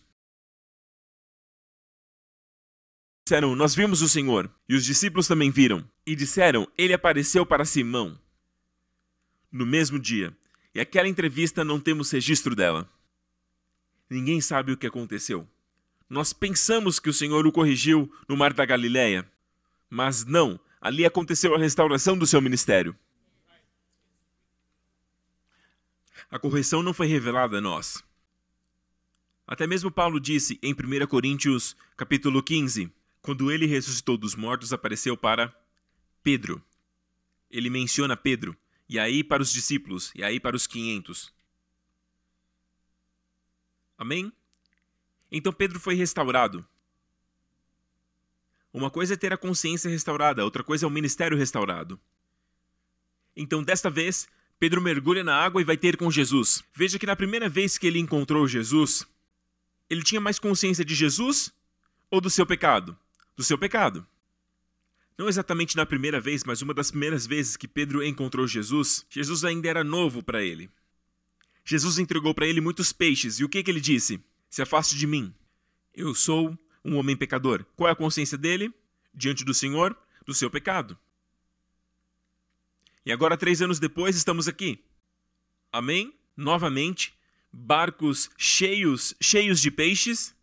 [3.27, 4.49] Disseram: Nós vimos o Senhor.
[4.69, 5.87] E os discípulos também viram.
[6.05, 8.17] E disseram: Ele apareceu para Simão.
[9.51, 10.35] No mesmo dia.
[10.73, 12.89] E aquela entrevista não temos registro dela.
[14.09, 15.45] Ninguém sabe o que aconteceu.
[16.09, 19.29] Nós pensamos que o Senhor o corrigiu no mar da Galileia.
[19.89, 22.95] Mas não, ali aconteceu a restauração do seu ministério.
[26.31, 28.03] A correção não foi revelada a nós.
[29.45, 32.91] Até mesmo Paulo disse em 1 Coríntios, capítulo 15,
[33.27, 35.53] quando ele ressuscitou dos mortos, apareceu para
[36.23, 36.63] Pedro.
[37.51, 38.55] Ele menciona Pedro,
[38.87, 41.33] e aí para os discípulos, e aí para os 500.
[43.97, 44.31] Amém?
[45.29, 46.65] Então Pedro foi restaurado.
[48.71, 51.99] Uma coisa é ter a consciência restaurada, outra coisa é o ministério restaurado.
[53.35, 56.63] Então, desta vez, Pedro mergulha na água e vai ter com Jesus.
[56.73, 59.05] Veja que na primeira vez que ele encontrou Jesus,
[59.89, 61.53] ele tinha mais consciência de Jesus
[62.09, 62.97] ou do seu pecado?
[63.37, 64.05] Do seu pecado.
[65.17, 69.45] Não exatamente na primeira vez, mas uma das primeiras vezes que Pedro encontrou Jesus, Jesus
[69.45, 70.69] ainda era novo para ele.
[71.63, 74.19] Jesus entregou para ele muitos peixes, e o que, que ele disse?
[74.49, 75.33] Se afaste de mim.
[75.93, 77.65] Eu sou um homem pecador.
[77.75, 78.73] Qual é a consciência dele?
[79.13, 79.95] Diante do Senhor,
[80.25, 80.97] do seu pecado.
[83.05, 84.83] E agora, três anos depois, estamos aqui.
[85.71, 86.13] Amém?
[86.35, 87.17] Novamente,
[87.51, 90.35] barcos cheios, cheios de peixes,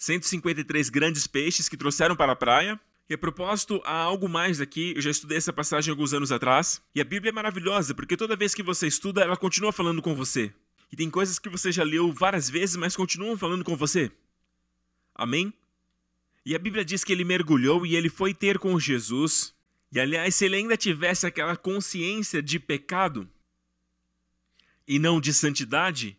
[0.00, 2.80] 153 grandes peixes que trouxeram para a praia.
[3.06, 6.80] E a propósito, há algo mais aqui, eu já estudei essa passagem alguns anos atrás,
[6.94, 10.14] e a Bíblia é maravilhosa, porque toda vez que você estuda, ela continua falando com
[10.14, 10.54] você.
[10.92, 14.10] E tem coisas que você já leu várias vezes, mas continuam falando com você.
[15.14, 15.52] Amém?
[16.46, 19.54] E a Bíblia diz que ele mergulhou e ele foi ter com Jesus.
[19.92, 23.28] E aliás, se ele ainda tivesse aquela consciência de pecado
[24.86, 26.16] e não de santidade,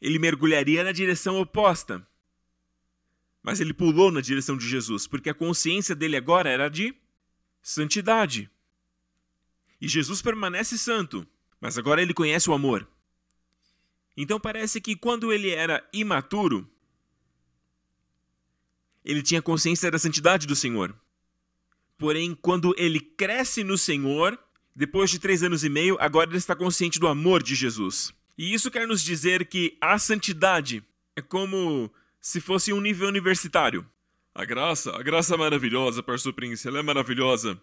[0.00, 2.06] ele mergulharia na direção oposta.
[3.42, 6.94] Mas ele pulou na direção de Jesus, porque a consciência dele agora era de
[7.62, 8.50] santidade.
[9.80, 11.26] E Jesus permanece santo,
[11.60, 12.86] mas agora ele conhece o amor.
[14.16, 16.68] Então parece que quando ele era imaturo,
[19.04, 20.94] ele tinha consciência da santidade do Senhor.
[21.96, 24.38] Porém, quando ele cresce no Senhor,
[24.74, 28.12] depois de três anos e meio, agora ele está consciente do amor de Jesus.
[28.36, 30.82] E isso quer nos dizer que a santidade
[31.16, 33.86] é como se fosse um nível universitário.
[34.34, 37.60] A graça, a graça é maravilhosa, Pastor Prince, ela é maravilhosa.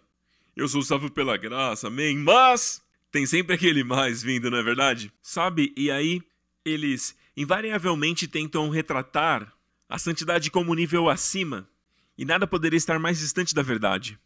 [0.56, 2.18] Eu sou salvo pela graça, amém.
[2.18, 5.12] Mas tem sempre aquele mais vindo, não é verdade?
[5.22, 5.72] Sabe?
[5.76, 6.22] E aí
[6.64, 9.52] eles invariavelmente tentam retratar
[9.88, 11.68] a santidade como nível acima,
[12.16, 14.18] e nada poderia estar mais distante da verdade.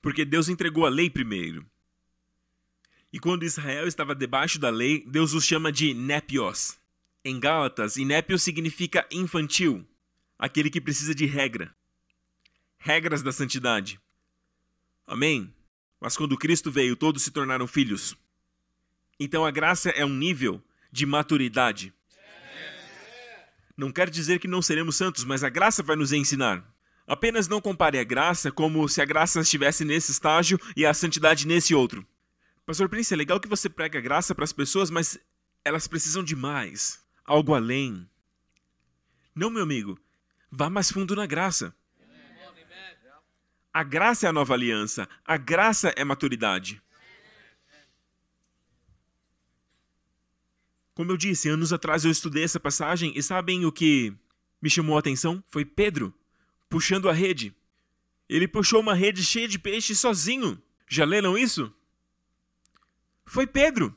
[0.00, 1.64] Porque Deus entregou a lei primeiro.
[3.12, 6.76] E quando Israel estava debaixo da lei, Deus os chama de nepios.
[7.26, 9.88] Em Gálatas, inépio significa infantil,
[10.38, 11.74] aquele que precisa de regra.
[12.76, 13.98] Regras da santidade.
[15.06, 15.54] Amém?
[15.98, 18.14] Mas quando Cristo veio, todos se tornaram filhos.
[19.18, 21.94] Então a graça é um nível de maturidade.
[23.74, 26.62] Não quer dizer que não seremos santos, mas a graça vai nos ensinar.
[27.06, 31.46] Apenas não compare a graça como se a graça estivesse nesse estágio e a santidade
[31.46, 32.06] nesse outro.
[32.66, 35.18] Pastor Prince, é legal que você prega graça para as pessoas, mas
[35.64, 38.08] elas precisam de mais, algo além.
[39.34, 39.98] Não, meu amigo,
[40.50, 41.74] vá mais fundo na graça.
[43.72, 46.80] A graça é a nova aliança, a graça é maturidade.
[50.94, 54.14] Como eu disse, anos atrás eu estudei essa passagem e sabem o que
[54.62, 55.42] me chamou a atenção?
[55.48, 56.14] Foi Pedro
[56.68, 57.52] puxando a rede.
[58.28, 60.62] Ele puxou uma rede cheia de peixes sozinho.
[60.88, 61.74] Já leram isso?
[63.26, 63.96] Foi Pedro.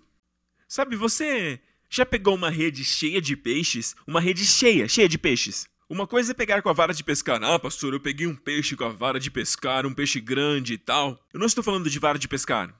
[0.68, 3.96] Sabe, você já pegou uma rede cheia de peixes?
[4.06, 5.68] Uma rede cheia, cheia de peixes.
[5.90, 7.42] Uma coisa é pegar com a vara de pescar.
[7.42, 10.78] Ah, pastor, eu peguei um peixe com a vara de pescar, um peixe grande e
[10.78, 11.18] tal.
[11.34, 12.76] Eu não estou falando de vara de pescar.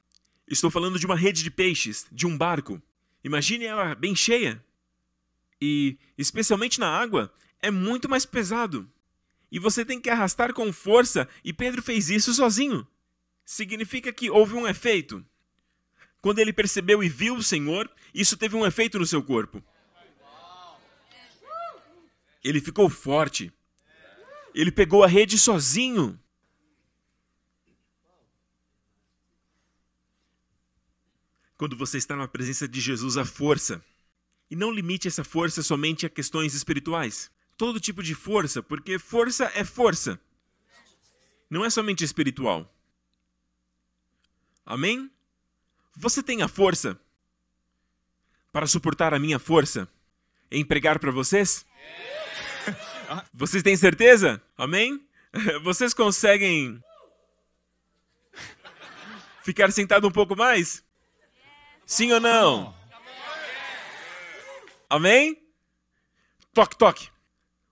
[0.46, 2.82] Estou falando de uma rede de peixes, de um barco.
[3.24, 4.64] Imagine ela bem cheia.
[5.62, 8.90] E, especialmente na água, é muito mais pesado.
[9.50, 12.86] E você tem que arrastar com força, e Pedro fez isso sozinho.
[13.46, 15.26] Significa que houve um efeito.
[16.22, 19.64] Quando ele percebeu e viu o Senhor, isso teve um efeito no seu corpo.
[22.44, 23.52] Ele ficou forte.
[24.54, 26.20] Ele pegou a rede sozinho.
[31.58, 33.84] Quando você está na presença de Jesus, a força.
[34.50, 37.30] E não limite essa força somente a questões espirituais.
[37.58, 40.20] Todo tipo de força, porque força é força.
[41.50, 42.72] Não é somente espiritual.
[44.66, 45.12] Amém?
[46.00, 47.00] Você tem a força
[48.52, 49.90] para suportar a minha força
[50.52, 51.66] em pregar para vocês?
[53.34, 54.40] Vocês têm certeza?
[54.56, 55.04] Amém?
[55.64, 56.84] Vocês conseguem
[59.44, 60.86] ficar sentado um pouco mais?
[61.84, 62.76] Sim ou não?
[64.88, 65.42] Amém?
[66.54, 67.10] Toque, toque.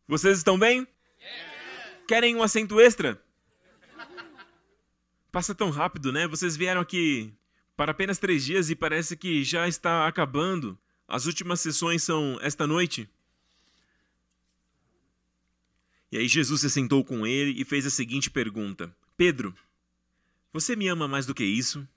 [0.07, 0.88] Vocês estão bem?
[2.07, 3.23] Querem um assento extra?
[5.32, 6.28] Passa tão rápido, né?
[6.28, 7.32] Vocês vieram aqui
[7.76, 10.78] para apenas três dias e parece que já está acabando.
[11.07, 13.09] As últimas sessões são esta noite.
[16.11, 19.53] E aí Jesus se sentou com ele e fez a seguinte pergunta: Pedro,
[20.53, 21.88] você me ama mais do que isso?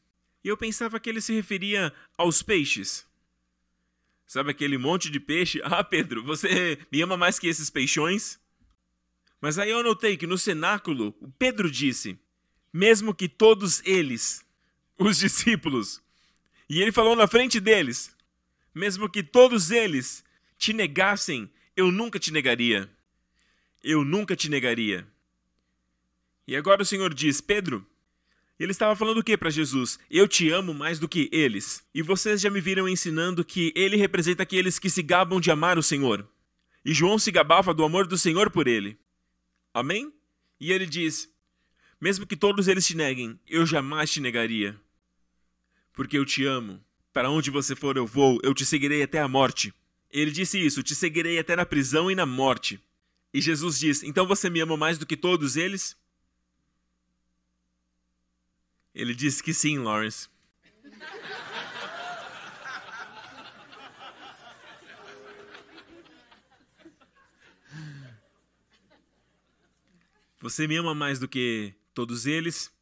[0.43, 3.07] E eu pensava que ele se referia aos peixes.
[4.26, 5.61] Sabe aquele monte de peixe?
[5.64, 8.39] Ah, Pedro, você me ama mais que esses peixões?
[9.41, 12.18] Mas aí eu notei que no cenáculo, o Pedro disse:
[12.72, 14.45] mesmo que todos eles,
[14.99, 16.03] os discípulos,
[16.68, 18.14] e ele falou na frente deles:
[18.74, 20.22] mesmo que todos eles
[20.59, 22.90] te negassem, eu nunca te negaria.
[23.82, 25.07] Eu nunca te negaria.
[26.46, 27.86] E agora o Senhor diz: Pedro,
[28.59, 29.99] ele estava falando o que para Jesus?
[30.11, 31.84] Eu te amo mais do que eles.
[31.94, 35.78] E vocês já me viram ensinando que ele representa aqueles que se gabam de amar
[35.78, 36.28] o Senhor.
[36.84, 38.99] E João se gabava do amor do Senhor por ele.
[39.72, 40.12] Amém?
[40.61, 41.28] E ele diz:
[42.01, 44.78] Mesmo que todos eles te neguem, eu jamais te negaria.
[45.99, 46.80] Porque eu te amo.
[47.12, 49.74] Para onde você for, eu vou, eu te seguirei até a morte.
[50.09, 52.80] Ele disse isso: Te seguirei até na prisão e na morte.
[53.34, 55.96] E Jesus diz: Então você me ama mais do que todos eles?
[58.94, 60.28] Ele disse que sim, Lawrence.
[70.40, 72.72] Você me ama mais do que todos eles?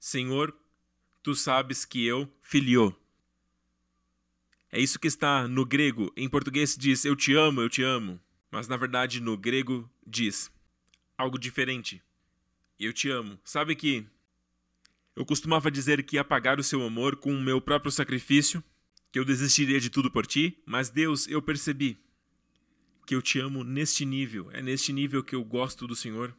[0.00, 0.61] Senhor,
[1.22, 2.96] tu sabes que eu filho.
[4.70, 6.12] É isso que está no grego.
[6.16, 8.20] Em português diz eu te amo, eu te amo.
[8.50, 10.50] Mas na verdade no grego diz
[11.16, 12.02] algo diferente.
[12.78, 13.38] Eu te amo.
[13.44, 14.06] Sabe que
[15.14, 18.64] eu costumava dizer que ia pagar o seu amor com o meu próprio sacrifício,
[19.12, 21.98] que eu desistiria de tudo por ti, mas Deus, eu percebi
[23.06, 26.34] que eu te amo neste nível, é neste nível que eu gosto do Senhor.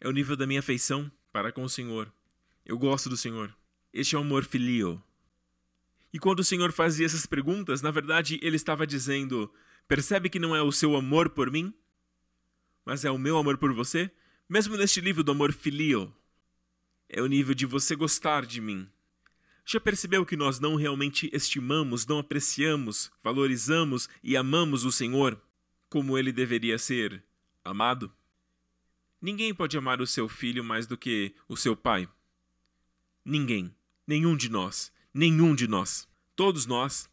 [0.00, 2.12] É o nível da minha afeição para com o Senhor.
[2.64, 3.54] Eu gosto do Senhor.
[3.96, 5.02] Este é o amor filio.
[6.12, 9.50] E quando o Senhor fazia essas perguntas, na verdade ele estava dizendo:
[9.88, 11.72] Percebe que não é o seu amor por mim,
[12.84, 14.10] mas é o meu amor por você?
[14.46, 16.14] Mesmo neste livro do amor filio,
[17.08, 18.86] é o nível de você gostar de mim.
[19.64, 25.40] Já percebeu que nós não realmente estimamos, não apreciamos, valorizamos e amamos o Senhor
[25.88, 27.24] como ele deveria ser
[27.64, 28.12] amado?
[29.22, 32.06] Ninguém pode amar o seu filho mais do que o seu pai.
[33.24, 33.75] Ninguém.
[34.06, 34.92] Nenhum de nós.
[35.12, 36.08] Nenhum de nós.
[36.36, 37.10] Todos nós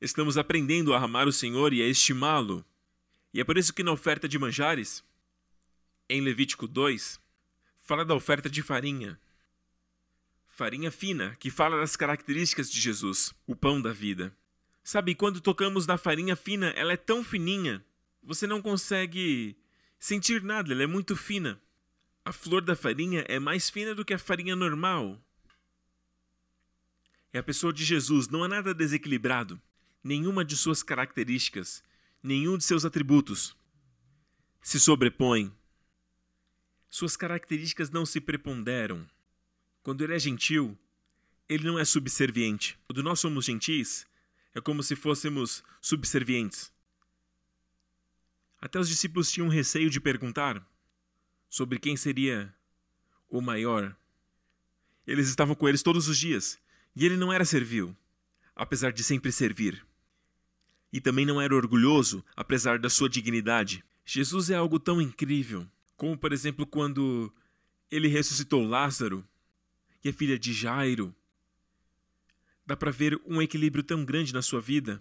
[0.00, 2.64] estamos aprendendo a amar o Senhor e a estimá-lo.
[3.32, 5.04] E é por isso que na oferta de manjares,
[6.08, 7.20] em Levítico 2,
[7.80, 9.20] fala da oferta de farinha.
[10.46, 14.36] Farinha fina, que fala das características de Jesus, o pão da vida.
[14.82, 17.84] Sabe, quando tocamos na farinha fina, ela é tão fininha,
[18.22, 19.56] você não consegue
[19.98, 21.60] sentir nada, ela é muito fina.
[22.24, 25.22] A flor da farinha é mais fina do que a farinha normal.
[27.32, 29.60] É a pessoa de Jesus, não há nada desequilibrado,
[30.02, 31.82] nenhuma de suas características,
[32.22, 33.56] nenhum de seus atributos
[34.60, 35.52] se sobrepõe
[36.90, 39.08] suas características não se preponderam.
[39.82, 40.76] Quando ele é gentil,
[41.48, 42.78] ele não é subserviente.
[42.86, 44.06] Quando nós somos gentis,
[44.54, 46.72] é como se fôssemos subservientes.
[48.60, 50.66] Até os discípulos tinham receio de perguntar
[51.48, 52.52] sobre quem seria
[53.28, 53.94] o maior.
[55.06, 56.58] Eles estavam com eles todos os dias,
[56.98, 57.96] e ele não era servil,
[58.56, 59.86] apesar de sempre servir.
[60.92, 63.84] E também não era orgulhoso, apesar da sua dignidade.
[64.04, 65.64] Jesus é algo tão incrível
[65.96, 67.32] como, por exemplo, quando
[67.88, 69.24] ele ressuscitou Lázaro
[70.02, 71.14] e a filha de Jairo.
[72.66, 75.00] Dá para ver um equilíbrio tão grande na sua vida.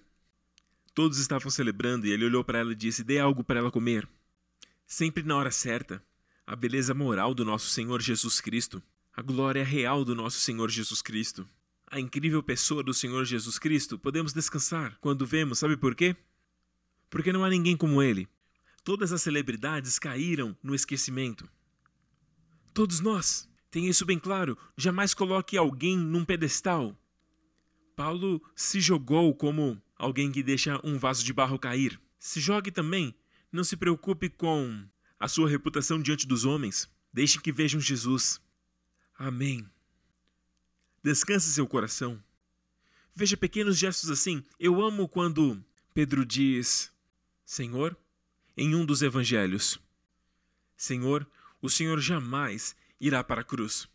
[0.93, 4.07] Todos estavam celebrando e ele olhou para ela e disse: Dê algo para ela comer.
[4.85, 6.03] Sempre na hora certa.
[6.45, 8.83] A beleza moral do nosso Senhor Jesus Cristo.
[9.15, 11.49] A glória real do nosso Senhor Jesus Cristo.
[11.89, 13.97] A incrível pessoa do Senhor Jesus Cristo.
[13.97, 16.15] Podemos descansar quando vemos, sabe por quê?
[17.09, 18.27] Porque não há ninguém como ele.
[18.83, 21.49] Todas as celebridades caíram no esquecimento.
[22.73, 23.49] Todos nós.
[23.71, 24.57] Tenha isso bem claro.
[24.77, 26.97] Jamais coloque alguém num pedestal.
[27.95, 31.99] Paulo se jogou como alguém que deixa um vaso de barro cair.
[32.19, 33.15] Se jogue também.
[33.51, 34.85] Não se preocupe com
[35.19, 36.89] a sua reputação diante dos homens.
[37.13, 38.41] Deixe que vejam Jesus.
[39.17, 39.67] Amém.
[41.07, 42.21] Descanse seu coração.
[43.15, 44.43] Veja pequenos gestos assim.
[44.59, 46.91] Eu amo quando Pedro diz:
[47.45, 47.95] Senhor,
[48.57, 49.79] em um dos evangelhos:
[50.75, 51.25] Senhor,
[51.61, 53.87] o Senhor jamais irá para a cruz.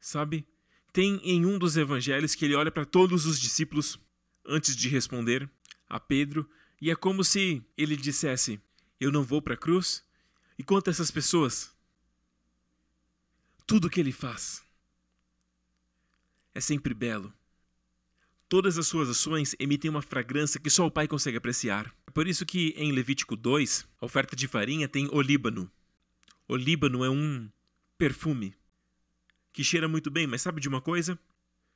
[0.00, 0.46] Sabe?
[0.92, 3.98] Tem em um dos evangelhos que ele olha para todos os discípulos
[4.46, 5.50] antes de responder
[5.88, 6.48] a Pedro,
[6.80, 8.60] e é como se ele dissesse:
[9.00, 10.04] Eu não vou para a cruz?
[10.56, 11.76] E quanto a essas pessoas?
[13.66, 14.69] Tudo que ele faz
[16.54, 17.32] é sempre belo.
[18.48, 21.94] Todas as suas ações emitem uma fragrância que só o Pai consegue apreciar.
[22.06, 25.70] É por isso que em Levítico 2, a oferta de farinha tem olíbano.
[26.48, 27.48] Olíbano é um
[27.96, 28.54] perfume
[29.52, 31.18] que cheira muito bem, mas sabe de uma coisa?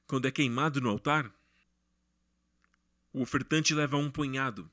[0.06, 1.32] Quando é queimado no altar,
[3.12, 4.68] o ofertante leva um punhado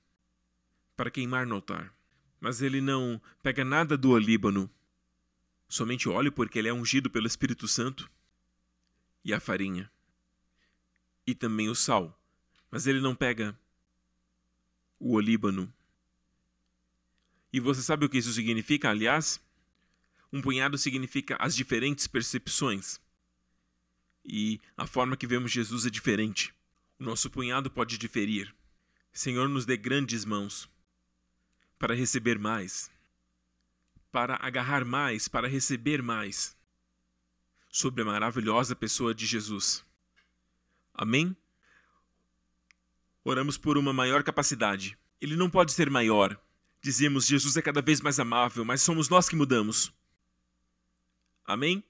[0.96, 1.94] para queimar no altar.
[2.40, 4.70] Mas ele não pega nada do olíbano,
[5.70, 8.10] somente óleo, porque ele é ungido pelo Espírito Santo,
[9.24, 9.92] e a farinha,
[11.26, 12.18] e também o sal.
[12.70, 13.58] Mas ele não pega
[15.00, 15.72] o olíbano.
[17.52, 19.42] E você sabe o que isso significa, aliás?
[20.32, 23.00] Um punhado significa as diferentes percepções.
[24.24, 26.54] E a forma que vemos Jesus é diferente.
[26.98, 28.56] O nosso punhado pode diferir.
[29.12, 30.70] Senhor, nos dê grandes mãos
[31.78, 32.90] para receber mais,
[34.12, 36.56] para agarrar mais, para receber mais
[37.72, 39.84] sobre a maravilhosa pessoa de Jesus.
[40.94, 41.36] Amém?
[43.24, 44.98] Oramos por uma maior capacidade.
[45.20, 46.40] Ele não pode ser maior.
[46.82, 49.94] Dizemos Jesus é cada vez mais amável, mas somos nós que mudamos.
[51.46, 51.84] Amém?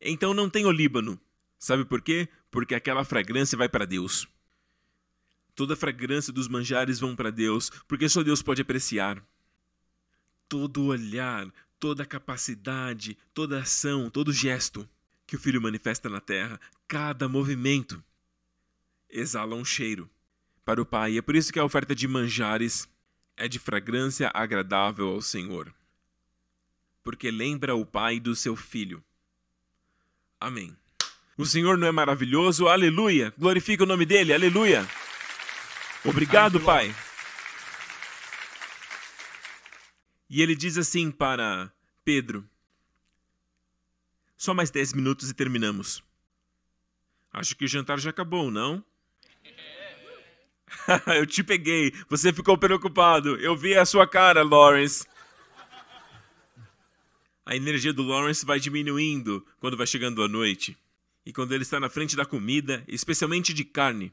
[0.00, 1.20] Então não tem Líbano.
[1.58, 2.28] Sabe por quê?
[2.54, 4.28] porque aquela fragrância vai para Deus.
[5.56, 9.20] Toda a fragrância dos manjares vão para Deus, porque só Deus pode apreciar.
[10.48, 11.52] Todo olhar,
[11.84, 14.88] toda capacidade, toda ação, todo gesto
[15.26, 16.58] que o Filho manifesta na terra,
[16.88, 18.02] cada movimento,
[19.10, 20.08] exala um cheiro
[20.64, 21.12] para o Pai.
[21.12, 22.88] E é por isso que a oferta de manjares
[23.36, 25.74] é de fragrância agradável ao Senhor,
[27.02, 29.04] porque lembra o Pai do seu Filho.
[30.40, 30.74] Amém.
[31.36, 32.66] O Senhor não é maravilhoso?
[32.66, 33.30] Aleluia!
[33.36, 34.88] Glorifica o nome dele, aleluia!
[36.02, 36.94] Obrigado, Pai.
[40.30, 41.73] E ele diz assim para
[42.04, 42.48] Pedro:
[44.36, 46.02] Só mais dez minutos e terminamos.
[47.32, 48.84] Acho que o jantar já acabou, não?
[51.16, 51.92] eu te peguei.
[52.08, 53.36] Você ficou preocupado.
[53.36, 55.06] Eu vi a sua cara, Lawrence.
[57.46, 60.76] A energia do Lawrence vai diminuindo quando vai chegando a noite
[61.26, 64.12] e quando ele está na frente da comida, especialmente de carne,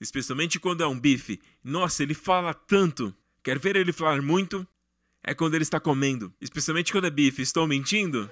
[0.00, 3.14] especialmente quando é um bife, nossa, ele fala tanto.
[3.42, 4.66] Quer ver ele falar muito?
[5.26, 7.42] É quando ele está comendo, especialmente quando é bife.
[7.42, 8.30] Estou mentindo?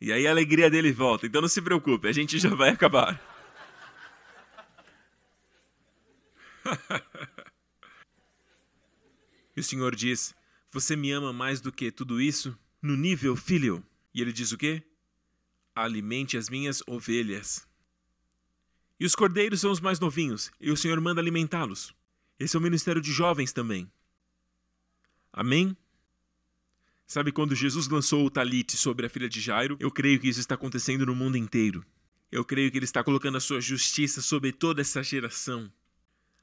[0.00, 1.26] E aí a alegria dele volta.
[1.26, 3.18] Então não se preocupe, a gente já vai acabar.
[9.56, 10.34] e o Senhor diz:
[10.70, 12.56] Você me ama mais do que tudo isso?
[12.82, 13.82] No nível filho.
[14.14, 14.84] E ele diz o quê?
[15.74, 17.66] alimente as minhas ovelhas.
[18.98, 21.94] E os cordeiros são os mais novinhos, e o Senhor manda alimentá-los.
[22.38, 23.90] Esse é o ministério de jovens também.
[25.32, 25.76] Amém?
[27.10, 29.76] Sabe quando Jesus lançou o talite sobre a filha de Jairo?
[29.80, 31.84] Eu creio que isso está acontecendo no mundo inteiro.
[32.30, 35.68] Eu creio que ele está colocando a sua justiça sobre toda essa geração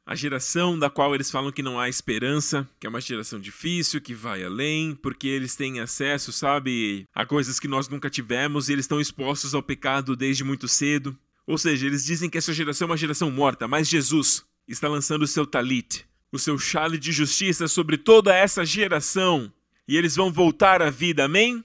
[0.05, 3.99] a geração da qual eles falam que não há esperança, que é uma geração difícil,
[3.99, 8.73] que vai além, porque eles têm acesso, sabe, a coisas que nós nunca tivemos e
[8.73, 11.17] eles estão expostos ao pecado desde muito cedo.
[11.45, 15.23] Ou seja, eles dizem que essa geração é uma geração morta, mas Jesus está lançando
[15.23, 19.51] o seu talit, o seu chale de justiça sobre toda essa geração,
[19.87, 21.25] e eles vão voltar à vida.
[21.25, 21.63] Amém?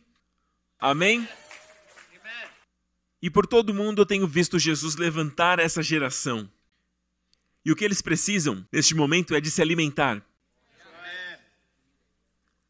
[0.78, 1.28] Amém?
[3.20, 6.50] E por todo mundo eu tenho visto Jesus levantar essa geração
[7.64, 10.24] e o que eles precisam neste momento é de se alimentar.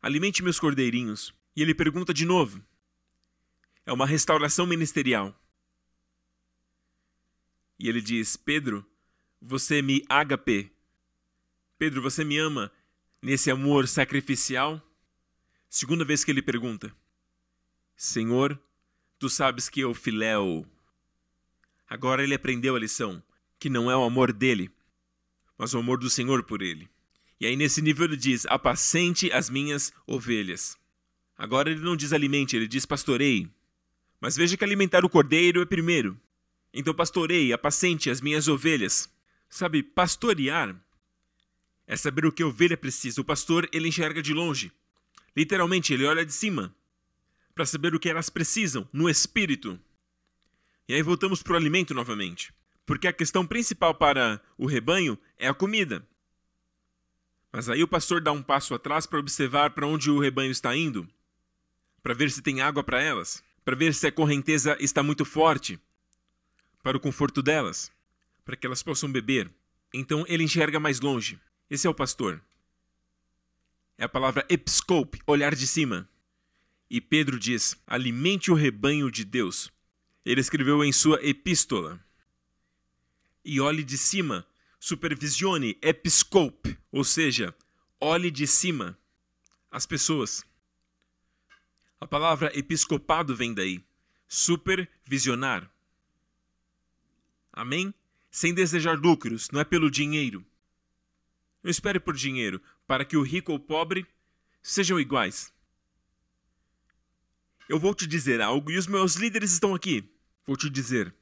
[0.01, 1.35] Alimente meus cordeirinhos.
[1.57, 2.63] E ele pergunta de novo.
[3.87, 5.35] É uma restauração ministerial.
[7.79, 8.87] E ele diz: Pedro,
[9.41, 10.71] você me agape.
[11.79, 12.71] Pedro, você me ama
[13.21, 14.81] nesse amor sacrificial?
[15.75, 16.95] Segunda vez que ele pergunta:
[17.97, 18.61] Senhor,
[19.19, 20.67] tu sabes que eu filéu.
[21.89, 23.23] Agora ele aprendeu a lição,
[23.59, 24.71] que não é o amor dele,
[25.57, 26.91] mas o amor do Senhor por ele.
[27.41, 30.77] E aí, nesse nível, ele diz: apacente as minhas ovelhas.
[31.39, 33.51] Agora ele não diz alimente, ele diz pastorei.
[34.21, 36.21] Mas veja que alimentar o cordeiro é primeiro.
[36.75, 39.11] Então, pastorei, apacente as minhas ovelhas.
[39.49, 40.77] Sabe, pastorear
[41.87, 43.23] é saber o que a ovelha precisa.
[43.23, 44.71] O pastor, ele enxerga de longe.
[45.37, 46.75] Literalmente, ele olha de cima
[47.55, 49.79] para saber o que elas precisam no espírito.
[50.89, 52.53] E aí voltamos para o alimento novamente
[52.85, 56.07] porque a questão principal para o rebanho é a comida.
[57.53, 60.75] Mas aí o pastor dá um passo atrás para observar para onde o rebanho está
[60.75, 61.09] indo,
[62.03, 65.79] para ver se tem água para elas, para ver se a correnteza está muito forte,
[66.83, 67.93] para o conforto delas,
[68.45, 69.51] para que elas possam beber.
[69.95, 71.39] Então ele enxerga mais longe.
[71.71, 72.43] Esse é o pastor.
[73.99, 76.09] É a palavra episcope, olhar de cima.
[76.91, 79.71] E Pedro diz: alimente o rebanho de Deus.
[80.25, 82.01] Ele escreveu em sua epístola.
[83.45, 84.47] E olhe de cima,
[84.79, 87.55] supervisione, episcope, ou seja,
[88.01, 88.99] olhe de cima
[89.71, 90.45] as pessoas.
[92.01, 93.83] A palavra episcopado vem daí,
[94.29, 95.71] supervisionar.
[97.53, 97.95] Amém?
[98.31, 100.45] Sem desejar lucros, não é pelo dinheiro.
[101.63, 104.07] Não espere por dinheiro para que o rico ou o pobre
[104.63, 105.53] sejam iguais.
[107.69, 110.09] Eu vou te dizer algo e os meus líderes estão aqui.
[110.45, 111.15] Vou te dizer.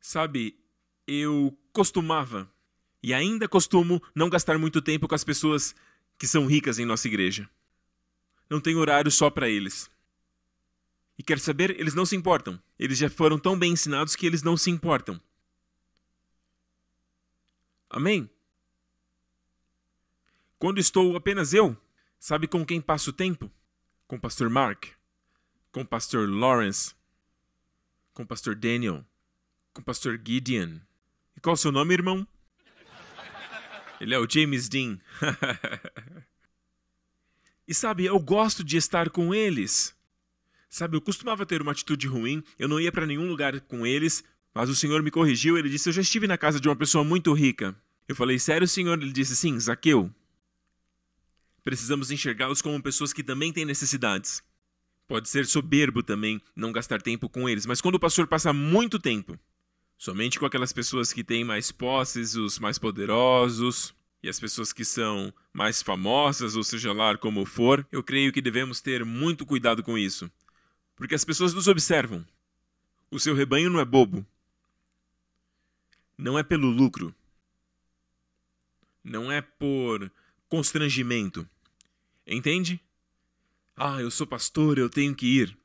[0.00, 0.58] Sabe,
[1.06, 2.50] eu costumava
[3.02, 5.74] e ainda costumo não gastar muito tempo com as pessoas
[6.18, 7.48] que são ricas em nossa igreja.
[8.48, 9.90] Não tenho horário só para eles.
[11.16, 12.60] E quer saber, eles não se importam.
[12.78, 15.20] Eles já foram tão bem ensinados que eles não se importam.
[17.88, 18.28] Amém?
[20.60, 21.74] Quando estou apenas eu,
[22.18, 23.50] sabe com quem passo o tempo?
[24.06, 24.88] Com o pastor Mark,
[25.72, 26.94] com o pastor Lawrence,
[28.12, 29.02] com o pastor Daniel,
[29.72, 30.76] com o pastor Gideon.
[31.34, 32.28] E qual é o seu nome, irmão?
[34.02, 34.98] Ele é o James Dean.
[37.66, 39.96] e sabe, eu gosto de estar com eles.
[40.68, 44.22] Sabe, eu costumava ter uma atitude ruim, eu não ia para nenhum lugar com eles,
[44.52, 47.02] mas o Senhor me corrigiu, ele disse: "Eu já estive na casa de uma pessoa
[47.02, 47.74] muito rica".
[48.06, 50.14] Eu falei: "Sério, Senhor?" Ele disse: "Sim, Zaqueu".
[51.64, 54.42] Precisamos enxergá-los como pessoas que também têm necessidades.
[55.06, 58.98] Pode ser soberbo também não gastar tempo com eles, mas quando o pastor passa muito
[58.98, 59.38] tempo
[60.00, 64.82] somente com aquelas pessoas que têm mais posses, os mais poderosos, e as pessoas que
[64.82, 69.82] são mais famosas, ou seja lá como for, eu creio que devemos ter muito cuidado
[69.82, 70.30] com isso.
[70.96, 72.26] Porque as pessoas nos observam.
[73.10, 74.24] O seu rebanho não é bobo.
[76.16, 77.14] Não é pelo lucro.
[79.04, 80.10] Não é por
[80.50, 81.48] constrangimento.
[82.26, 82.78] Entende?
[83.76, 85.56] Ah, eu sou pastor, eu tenho que ir.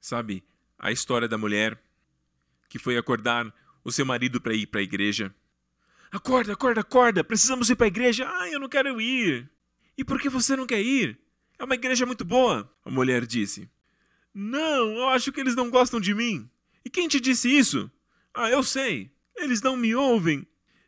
[0.00, 0.42] Sabe,
[0.78, 1.80] a história da mulher
[2.68, 5.32] que foi acordar o seu marido para ir para a igreja.
[6.10, 8.28] Acorda, acorda, acorda, precisamos ir para a igreja.
[8.28, 9.48] Ah, eu não quero ir.
[9.96, 11.18] E por que você não quer ir?
[11.58, 13.70] É uma igreja muito boa, a mulher disse.
[14.34, 16.50] Não, eu acho que eles não gostam de mim.
[16.84, 17.90] E quem te disse isso?
[18.34, 19.10] Ah, eu sei.
[19.36, 20.46] Eles não me ouvem.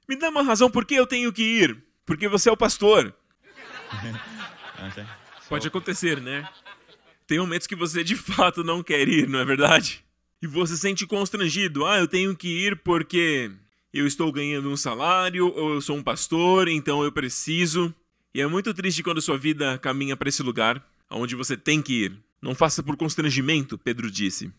[0.09, 1.88] Me dá uma razão por que eu tenho que ir.
[2.09, 3.15] Porque você é o pastor.
[5.47, 6.49] Pode acontecer, né?
[7.27, 10.03] Tem momentos que você de fato não quer ir, não é verdade?
[10.41, 11.85] E você se sente constrangido.
[11.85, 13.51] Ah, eu tenho que ir porque
[13.93, 17.95] eu estou ganhando um salário, ou eu sou um pastor, então eu preciso.
[18.33, 22.05] E é muito triste quando sua vida caminha para esse lugar, onde você tem que
[22.05, 22.19] ir.
[22.41, 24.51] Não faça por constrangimento, Pedro disse.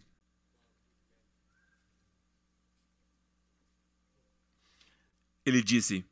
[5.44, 6.06] Ele disse: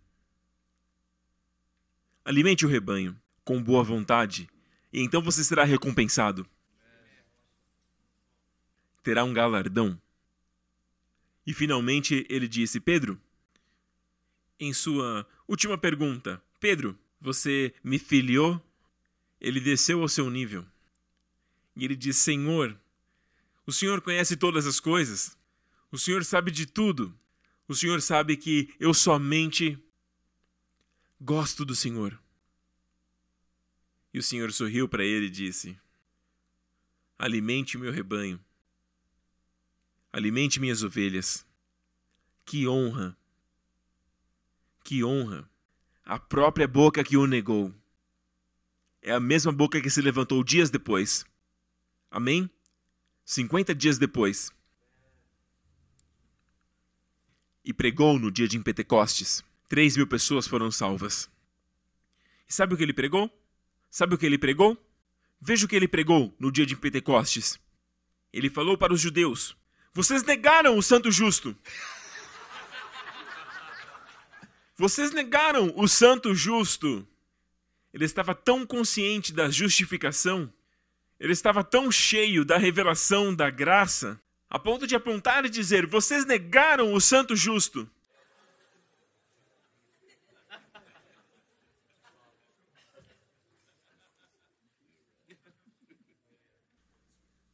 [2.27, 4.49] Alimente o rebanho com boa vontade,
[4.91, 6.45] e então você será recompensado.
[9.01, 9.97] Terá um galardão.
[11.45, 13.17] E finalmente ele disse: Pedro,
[14.59, 18.61] em sua última pergunta, Pedro, você me filiou?
[19.39, 20.65] Ele desceu ao seu nível.
[21.77, 22.77] E ele diz: Senhor,
[23.65, 25.37] o Senhor conhece todas as coisas.
[25.89, 27.17] O Senhor sabe de tudo.
[27.69, 29.81] O Senhor sabe que eu somente
[31.19, 32.19] Gosto do Senhor.
[34.13, 35.79] E o Senhor sorriu para ele e disse:
[37.17, 38.39] Alimente o meu rebanho.
[40.13, 41.45] Alimente minhas ovelhas.
[42.45, 43.17] Que honra!
[44.83, 45.49] Que honra!
[46.05, 47.73] A própria boca que o negou.
[49.01, 51.25] É a mesma boca que se levantou dias depois.
[52.11, 52.49] Amém?
[53.25, 54.51] 50 dias depois.
[57.65, 59.43] E pregou no dia de Pentecostes.
[59.67, 61.29] Três mil pessoas foram salvas.
[62.47, 63.29] E sabe o que ele pregou?
[63.89, 64.77] Sabe o que ele pregou?
[65.41, 67.59] Veja o que ele pregou no dia de Pentecostes.
[68.31, 69.57] Ele falou para os judeus:
[69.93, 71.55] Vocês negaram o Santo Justo.
[74.77, 77.05] Vocês negaram o Santo Justo.
[77.93, 80.51] Ele estava tão consciente da justificação,
[81.19, 86.25] ele estava tão cheio da revelação da graça, a ponto de apontar e dizer: Vocês
[86.25, 87.89] negaram o Santo Justo.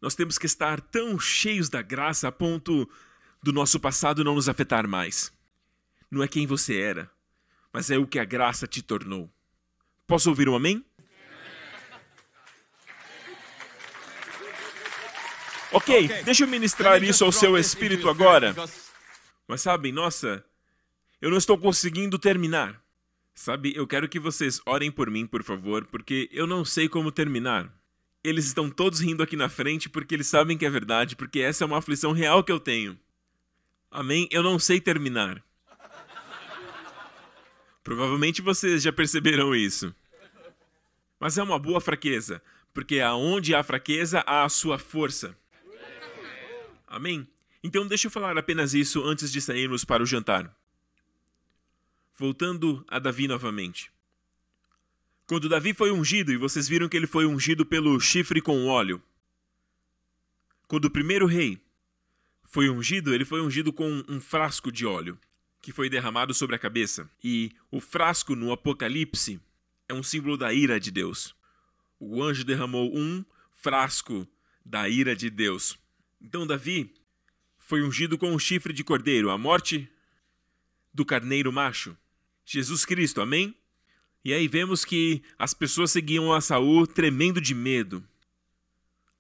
[0.04, 2.90] Nós temos que estar tão cheios da graça a ponto
[3.42, 5.32] do nosso passado não nos afetar mais.
[6.12, 7.10] Não é quem você era,
[7.72, 9.32] mas é o que a graça te tornou.
[10.06, 10.84] Posso ouvir um amém?
[15.72, 18.54] Ok, deixa eu ministrar isso ao seu espírito agora.
[19.48, 20.44] Mas sabem, nossa,
[21.22, 22.84] eu não estou conseguindo terminar.
[23.34, 27.10] Sabe, eu quero que vocês orem por mim, por favor, porque eu não sei como
[27.10, 27.74] terminar.
[28.24, 31.64] Eles estão todos rindo aqui na frente porque eles sabem que é verdade, porque essa
[31.64, 32.98] é uma aflição real que eu tenho.
[33.92, 34.28] Amém?
[34.32, 35.44] Eu não sei terminar.
[37.84, 39.94] Provavelmente vocês já perceberam isso.
[41.20, 42.42] Mas é uma boa fraqueza,
[42.74, 45.38] porque aonde há fraqueza há a sua força.
[46.88, 47.28] Amém?
[47.64, 50.54] Então deixa eu falar apenas isso antes de sairmos para o jantar.
[52.18, 53.93] Voltando a Davi novamente.
[55.34, 59.02] Quando Davi foi ungido, e vocês viram que ele foi ungido pelo chifre com óleo.
[60.68, 61.60] Quando o primeiro rei
[62.44, 65.18] foi ungido, ele foi ungido com um frasco de óleo
[65.60, 67.10] que foi derramado sobre a cabeça.
[67.24, 69.42] E o frasco no Apocalipse
[69.90, 71.36] é um símbolo da ira de Deus.
[72.00, 74.28] O anjo derramou um frasco
[74.64, 75.80] da ira de Deus.
[76.22, 76.94] Então Davi
[77.58, 79.90] foi ungido com o chifre de cordeiro, a morte
[80.94, 81.98] do carneiro macho.
[82.46, 83.58] Jesus Cristo, amém?
[84.24, 88.04] E aí vemos que as pessoas seguiam a Saul tremendo de medo.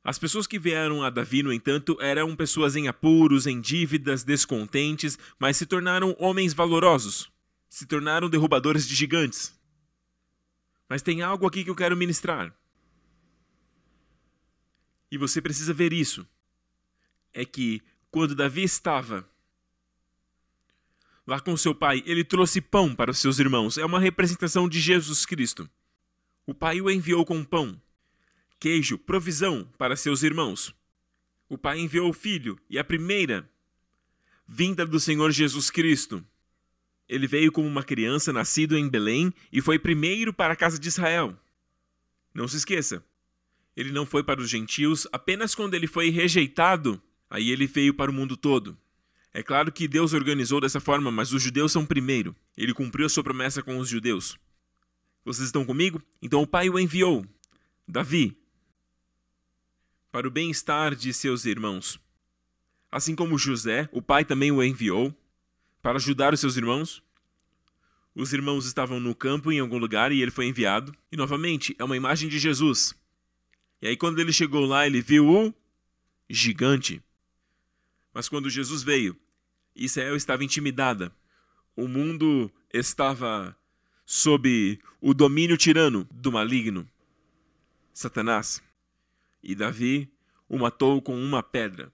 [0.03, 5.17] As pessoas que vieram a Davi, no entanto, eram pessoas em apuros, em dívidas, descontentes,
[5.39, 7.31] mas se tornaram homens valorosos,
[7.69, 9.57] se tornaram derrubadores de gigantes.
[10.89, 12.53] Mas tem algo aqui que eu quero ministrar.
[15.09, 16.27] E você precisa ver isso
[17.33, 17.81] é que
[18.11, 19.27] quando Davi estava
[21.25, 23.77] lá com seu pai, ele trouxe pão para os seus irmãos.
[23.77, 25.69] É uma representação de Jesus Cristo.
[26.45, 27.81] O pai o enviou com pão,
[28.59, 30.75] queijo, provisão para seus irmãos.
[31.47, 33.49] O pai enviou o filho e a primeira
[34.47, 36.25] vinda do Senhor Jesus Cristo.
[37.07, 40.87] Ele veio como uma criança nascido em Belém e foi primeiro para a casa de
[40.87, 41.37] Israel.
[42.33, 43.05] Não se esqueça,
[43.75, 47.01] ele não foi para os gentios apenas quando ele foi rejeitado
[47.33, 48.77] Aí ele veio para o mundo todo.
[49.33, 52.35] É claro que Deus organizou dessa forma, mas os judeus são primeiro.
[52.55, 54.37] Ele cumpriu a sua promessa com os judeus.
[55.25, 56.01] Vocês estão comigo?
[56.21, 57.25] Então o pai o enviou,
[57.87, 58.37] Davi,
[60.11, 61.99] para o bem-estar de seus irmãos.
[62.91, 65.11] Assim como José, o pai também o enviou
[65.81, 67.01] para ajudar os seus irmãos.
[68.13, 70.95] Os irmãos estavam no campo em algum lugar e ele foi enviado.
[71.11, 72.93] E novamente, é uma imagem de Jesus.
[73.81, 75.53] E aí, quando ele chegou lá, ele viu o
[76.29, 77.01] gigante.
[78.13, 79.17] Mas quando Jesus veio,
[79.75, 81.11] Israel estava intimidada.
[81.75, 83.55] O mundo estava
[84.05, 86.87] sob o domínio tirano do maligno,
[87.93, 88.61] Satanás.
[89.41, 90.11] E Davi
[90.47, 91.91] o matou com uma pedra.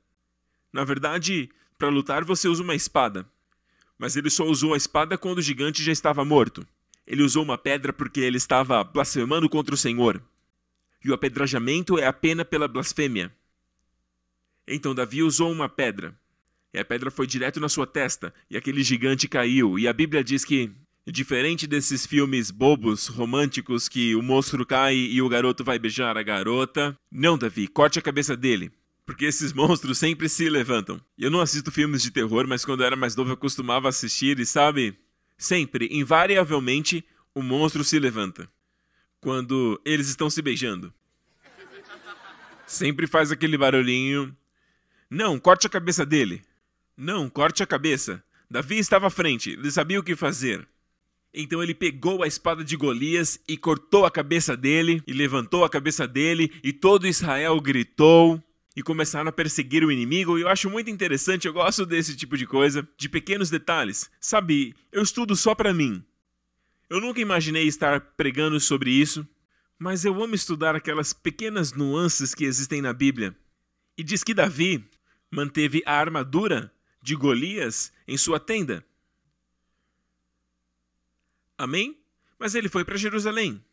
[0.72, 3.26] Na verdade, para lutar você usa uma espada.
[3.98, 6.66] Mas ele só usou a espada quando o gigante já estava morto.
[7.06, 10.22] Ele usou uma pedra porque ele estava blasfemando contra o Senhor.
[11.04, 13.34] E o apedrejamento é a pena pela blasfêmia.
[14.68, 16.18] Então Davi usou uma pedra.
[16.74, 19.80] E a pedra foi direto na sua testa, e aquele gigante caiu.
[19.80, 20.72] E a Bíblia diz que,
[21.06, 26.24] diferente desses filmes bobos, românticos, que o monstro cai e o garoto vai beijar a
[26.24, 28.72] garota, não, Davi, corte a cabeça dele.
[29.04, 31.02] Porque esses monstros sempre se levantam.
[31.18, 34.40] Eu não assisto filmes de terror, mas quando eu era mais novo eu costumava assistir
[34.40, 34.96] e sabe?
[35.36, 37.04] Sempre, invariavelmente,
[37.34, 38.48] o monstro se levanta.
[39.20, 40.94] Quando eles estão se beijando.
[42.68, 44.38] Sempre faz aquele barulhinho
[45.10, 46.44] não, corte a cabeça dele.
[47.02, 48.22] Não, corte a cabeça.
[48.52, 50.68] Davi estava à frente, ele sabia o que fazer.
[51.34, 55.70] Então ele pegou a espada de Golias e cortou a cabeça dele, e levantou a
[55.70, 58.44] cabeça dele, e todo Israel gritou
[58.76, 60.38] e começaram a perseguir o inimigo.
[60.38, 64.12] E eu acho muito interessante, eu gosto desse tipo de coisa, de pequenos detalhes.
[64.20, 66.04] Sabe, eu estudo só para mim.
[66.90, 69.26] Eu nunca imaginei estar pregando sobre isso,
[69.78, 73.34] mas eu amo estudar aquelas pequenas nuances que existem na Bíblia.
[73.98, 74.84] E diz que Davi
[75.32, 76.70] manteve a armadura
[77.02, 78.86] de Golias em sua tenda.
[81.58, 81.98] Amém?
[82.38, 83.64] Mas ele foi para Jerusalém.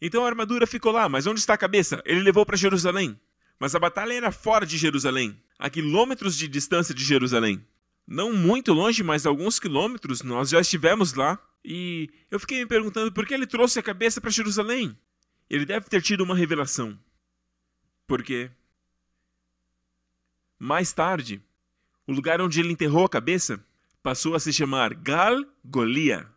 [0.00, 2.02] Então a armadura ficou lá, mas onde está a cabeça?
[2.04, 3.18] Ele levou para Jerusalém.
[3.58, 7.64] Mas a batalha era fora de Jerusalém, a quilômetros de distância de Jerusalém.
[8.06, 11.38] Não muito longe, mas alguns quilômetros, nós já estivemos lá.
[11.64, 14.96] E eu fiquei me perguntando por que ele trouxe a cabeça para Jerusalém.
[15.50, 16.98] Ele deve ter tido uma revelação.
[18.06, 18.50] Por quê?
[20.58, 21.40] Mais tarde,
[22.06, 23.64] o lugar onde ele enterrou a cabeça
[24.02, 26.28] passou a se chamar Gal Golia.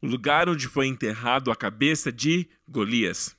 [0.00, 3.36] O lugar onde foi enterrado a cabeça de Golias.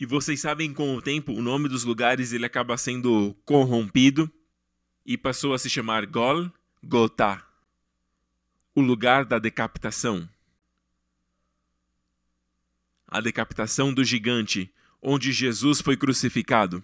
[0.00, 4.30] E vocês sabem, com o tempo, o nome dos lugares ele acaba sendo corrompido
[5.04, 6.50] e passou a se chamar Gol
[6.82, 7.46] Gotá.
[8.74, 10.28] o lugar da decapitação.
[13.06, 16.82] A decapitação do gigante, onde Jesus foi crucificado,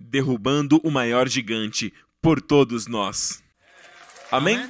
[0.00, 3.42] derrubando o maior gigante por todos nós.
[4.30, 4.68] Amém?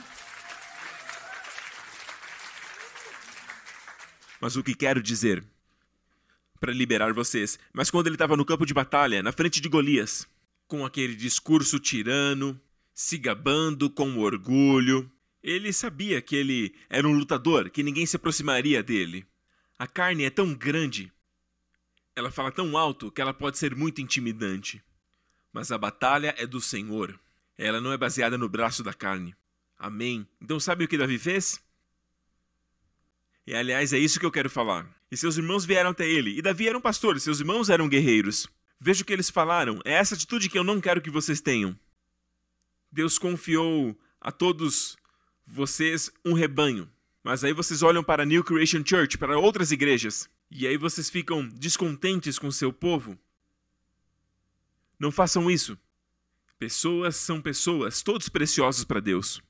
[4.41, 5.45] Mas o que quero dizer
[6.59, 7.59] para liberar vocês?
[7.73, 10.27] Mas quando ele estava no campo de batalha, na frente de Golias,
[10.67, 12.61] com aquele discurso tirano,
[12.95, 15.11] se gabando com orgulho,
[15.43, 19.27] ele sabia que ele era um lutador, que ninguém se aproximaria dele.
[19.79, 21.11] A carne é tão grande,
[22.15, 24.83] ela fala tão alto que ela pode ser muito intimidante.
[25.53, 27.19] Mas a batalha é do Senhor.
[27.59, 29.35] Ela não é baseada no braço da carne.
[29.79, 30.27] Amém.
[30.41, 31.61] Então sabe o que Davi fez?
[33.47, 34.87] E aliás, é isso que eu quero falar.
[35.11, 36.39] E seus irmãos vieram até ele.
[36.39, 38.47] E Davi era um pastor, seus irmãos eram guerreiros.
[38.79, 39.81] Veja o que eles falaram.
[39.85, 41.77] É essa atitude que eu não quero que vocês tenham.
[42.93, 44.97] Deus confiou a todos
[45.47, 46.91] vocês um rebanho.
[47.23, 51.11] Mas aí vocês olham para a New Creation Church, para outras igrejas, e aí vocês
[51.11, 53.19] ficam descontentes com seu povo.
[55.01, 55.79] Não façam isso.
[56.59, 59.41] Pessoas são pessoas, todos preciosos para Deus.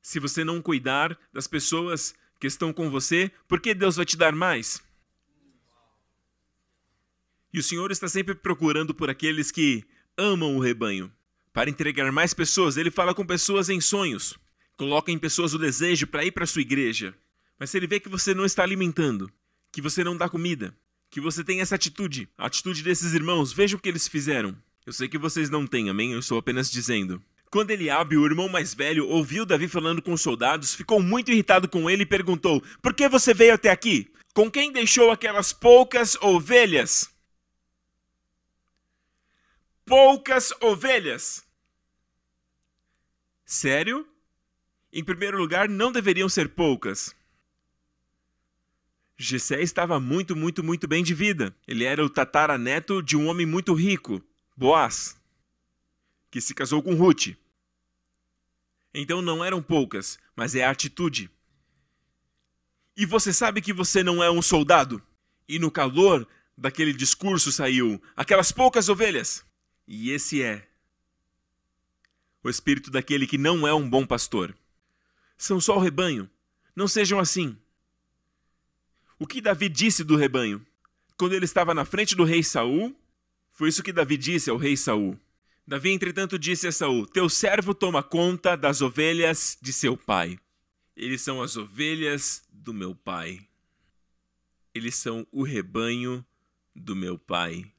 [0.00, 4.16] Se você não cuidar das pessoas que estão com você, por que Deus vai te
[4.16, 4.80] dar mais?
[7.52, 9.84] E o Senhor está sempre procurando por aqueles que
[10.16, 11.12] amam o rebanho.
[11.52, 14.38] Para entregar mais pessoas, ele fala com pessoas em sonhos.
[14.76, 17.12] Coloca em pessoas o desejo para ir para sua igreja.
[17.58, 19.28] Mas se ele vê que você não está alimentando,
[19.72, 20.72] que você não dá comida,
[21.10, 24.56] que você tem essa atitude, a atitude desses irmãos, veja o que eles fizeram.
[24.84, 26.12] Eu sei que vocês não têm, amém?
[26.12, 27.22] Eu estou apenas dizendo.
[27.50, 31.68] Quando Eliabe, o irmão mais velho, ouviu Davi falando com os soldados, ficou muito irritado
[31.68, 34.10] com ele e perguntou: Por que você veio até aqui?
[34.34, 37.10] Com quem deixou aquelas poucas ovelhas?
[39.84, 41.42] Poucas ovelhas.
[43.44, 44.06] Sério?
[44.92, 47.14] Em primeiro lugar, não deveriam ser poucas.
[49.18, 51.54] Gessé estava muito, muito, muito bem de vida.
[51.66, 54.22] Ele era o tataraneto de um homem muito rico,
[54.56, 55.18] Boaz
[56.30, 57.36] que se casou com Ruth.
[58.94, 61.30] Então não eram poucas, mas é a atitude.
[62.96, 65.02] E você sabe que você não é um soldado?
[65.48, 69.44] E no calor daquele discurso saiu aquelas poucas ovelhas.
[69.86, 70.68] E esse é
[72.42, 74.56] o espírito daquele que não é um bom pastor.
[75.36, 76.28] São só o rebanho.
[76.74, 77.56] Não sejam assim.
[79.18, 80.64] O que Davi disse do rebanho?
[81.16, 82.94] Quando ele estava na frente do rei Saul,
[83.50, 85.18] foi isso que Davi disse ao rei Saul.
[85.66, 90.38] Davi, entretanto, disse a Saul: Teu servo toma conta das ovelhas de seu pai.
[90.96, 93.40] Eles são as ovelhas do meu pai.
[94.72, 96.24] Eles são o rebanho
[96.74, 97.70] do meu pai.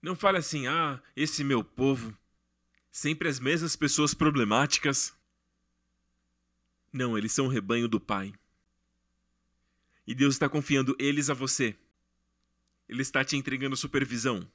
[0.00, 2.16] Não fale assim, ah, esse meu povo.
[2.92, 5.15] Sempre as mesmas pessoas problemáticas.
[6.96, 8.32] Não, eles são o rebanho do Pai.
[10.06, 11.76] E Deus está confiando eles a você.
[12.88, 14.50] Ele está te entregando supervisão.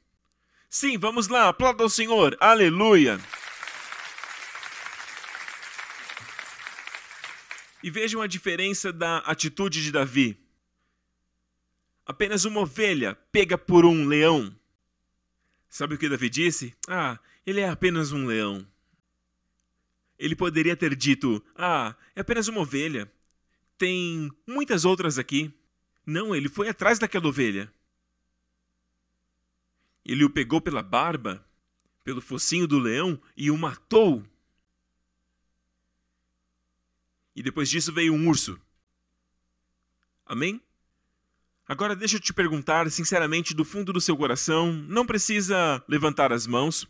[0.67, 3.19] Sim, vamos lá, aplauda o Senhor, aleluia.
[7.83, 10.35] E vejam a diferença da atitude de Davi.
[12.07, 14.55] Apenas uma ovelha pega por um leão.
[15.69, 16.75] Sabe o que Davi disse?
[16.87, 18.65] Ah, ele é apenas um leão.
[20.21, 23.11] Ele poderia ter dito: Ah, é apenas uma ovelha.
[23.75, 25.51] Tem muitas outras aqui.
[26.05, 27.73] Não, ele foi atrás daquela ovelha.
[30.05, 31.43] Ele o pegou pela barba,
[32.03, 34.23] pelo focinho do leão e o matou.
[37.35, 38.61] E depois disso veio um urso.
[40.23, 40.61] Amém?
[41.67, 46.45] Agora deixa eu te perguntar, sinceramente, do fundo do seu coração, não precisa levantar as
[46.45, 46.87] mãos,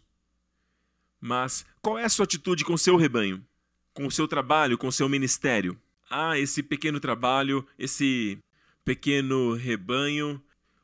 [1.22, 3.46] mas qual é a sua atitude com o seu rebanho,
[3.94, 5.80] com o seu trabalho, com o seu ministério?
[6.10, 8.40] Ah, esse pequeno trabalho, esse
[8.84, 10.42] pequeno rebanho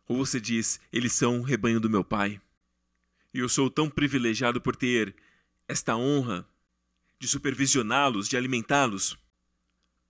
[0.08, 2.40] ou você diz, eles são o rebanho do meu pai.
[3.34, 5.14] E eu sou tão privilegiado por ter
[5.68, 6.48] esta honra
[7.20, 9.18] de supervisioná-los, de alimentá-los.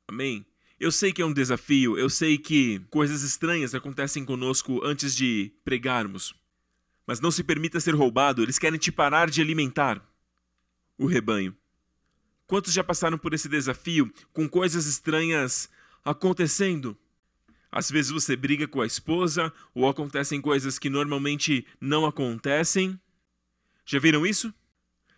[0.07, 0.45] Amém?
[0.79, 5.51] Eu sei que é um desafio, eu sei que coisas estranhas acontecem conosco antes de
[5.65, 6.35] pregarmos.
[7.07, 10.05] Mas não se permita ser roubado, eles querem te parar de alimentar
[10.97, 11.55] o rebanho.
[12.45, 15.69] Quantos já passaram por esse desafio com coisas estranhas
[16.03, 16.97] acontecendo?
[17.71, 22.99] Às vezes você briga com a esposa ou acontecem coisas que normalmente não acontecem.
[23.85, 24.53] Já viram isso?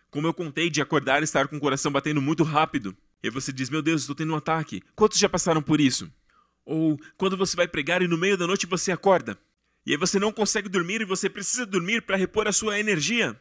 [0.09, 2.97] Como eu contei de acordar e estar com o coração batendo muito rápido.
[3.21, 4.81] E você diz: Meu Deus, estou tendo um ataque.
[4.95, 6.11] Quantos já passaram por isso?
[6.65, 9.37] Ou quando você vai pregar e no meio da noite você acorda.
[9.85, 13.39] E aí você não consegue dormir e você precisa dormir para repor a sua energia.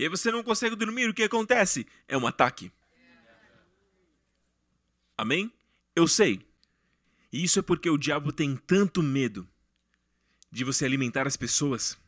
[0.00, 1.86] E aí você não consegue dormir, o que acontece?
[2.08, 2.72] É um ataque.
[5.14, 5.52] Amém?
[5.94, 6.40] Eu sei.
[7.30, 9.46] E isso é porque o diabo tem tanto medo
[10.50, 11.98] de você alimentar as pessoas.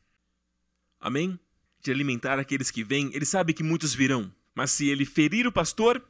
[0.99, 1.39] Amém?
[1.83, 3.11] De alimentar aqueles que vêm.
[3.13, 4.35] Ele sabe que muitos virão.
[4.55, 6.03] Mas se ele ferir o pastor,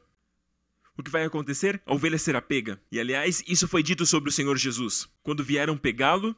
[0.95, 1.81] o que vai acontecer?
[1.85, 2.81] A ovelha será pega.
[2.93, 5.09] E aliás, isso foi dito sobre o Senhor Jesus.
[5.21, 6.33] Quando vieram pegá-lo,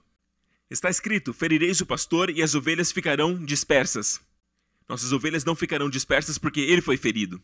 [0.72, 4.25] está escrito: Ferireis o pastor e as ovelhas ficarão dispersas.
[4.88, 7.42] Nossas ovelhas não ficarão dispersas porque ele foi ferido.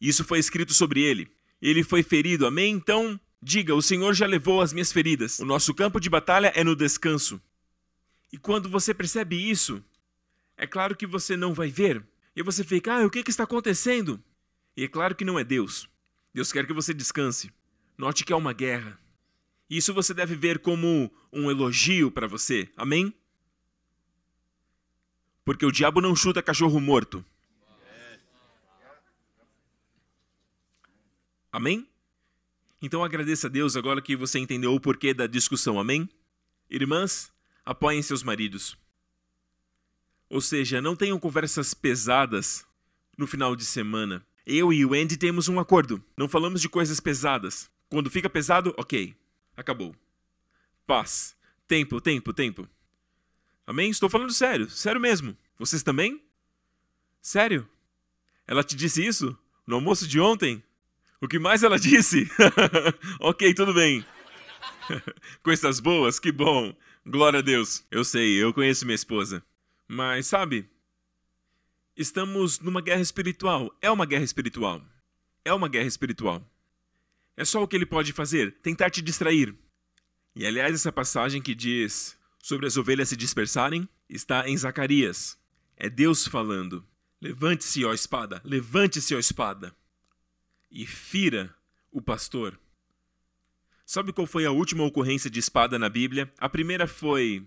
[0.00, 1.30] Isso foi escrito sobre ele.
[1.60, 2.74] Ele foi ferido, amém?
[2.74, 5.38] Então, diga: O Senhor já levou as minhas feridas.
[5.38, 7.40] O nosso campo de batalha é no descanso.
[8.32, 9.82] E quando você percebe isso,
[10.56, 12.04] é claro que você não vai ver.
[12.36, 14.22] E você fica: Ah, o que, que está acontecendo?
[14.76, 15.88] E é claro que não é Deus.
[16.32, 17.50] Deus quer que você descanse.
[17.96, 18.98] Note que é uma guerra.
[19.68, 22.68] Isso você deve ver como um elogio para você.
[22.76, 23.12] Amém?
[25.48, 27.24] Porque o diabo não chuta cachorro morto.
[31.50, 31.88] Amém?
[32.82, 35.80] Então agradeça a Deus agora que você entendeu o porquê da discussão.
[35.80, 36.06] Amém?
[36.68, 37.32] Irmãs,
[37.64, 38.76] apoiem seus maridos.
[40.28, 42.66] Ou seja, não tenham conversas pesadas
[43.16, 44.22] no final de semana.
[44.44, 46.04] Eu e o Andy temos um acordo.
[46.14, 47.70] Não falamos de coisas pesadas.
[47.88, 49.16] Quando fica pesado, ok.
[49.56, 49.96] Acabou.
[50.86, 51.34] Paz.
[51.66, 52.68] Tempo, tempo, tempo.
[53.68, 53.90] Amém?
[53.90, 54.70] Estou falando sério.
[54.70, 55.36] Sério mesmo.
[55.58, 56.24] Vocês também?
[57.20, 57.68] Sério?
[58.46, 59.38] Ela te disse isso?
[59.66, 60.64] No almoço de ontem?
[61.20, 62.26] O que mais ela disse?
[63.20, 64.02] ok, tudo bem.
[65.44, 66.74] Coisas boas, que bom.
[67.04, 67.84] Glória a Deus.
[67.90, 69.44] Eu sei, eu conheço minha esposa.
[69.86, 70.66] Mas, sabe,
[71.94, 73.70] estamos numa guerra espiritual.
[73.82, 74.82] É uma guerra espiritual.
[75.44, 76.42] É uma guerra espiritual.
[77.36, 79.54] É só o que ele pode fazer: tentar te distrair.
[80.34, 82.17] E aliás, essa passagem que diz
[82.48, 85.38] sobre as ovelhas se dispersarem está em Zacarias.
[85.76, 86.82] É Deus falando:
[87.20, 89.76] Levante-se, ó espada, levante-se, ó espada
[90.70, 91.54] e fira
[91.92, 92.58] o pastor.
[93.84, 96.32] Sabe qual foi a última ocorrência de espada na Bíblia?
[96.38, 97.46] A primeira foi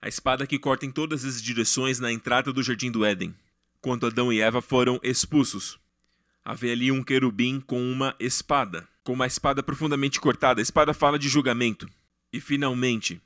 [0.00, 3.34] a espada que corta em todas as direções na entrada do jardim do Éden,
[3.82, 5.78] quando Adão e Eva foram expulsos.
[6.42, 10.60] Havia ali um querubim com uma espada, com uma espada profundamente cortada.
[10.60, 11.86] A espada fala de julgamento.
[12.32, 13.20] E finalmente,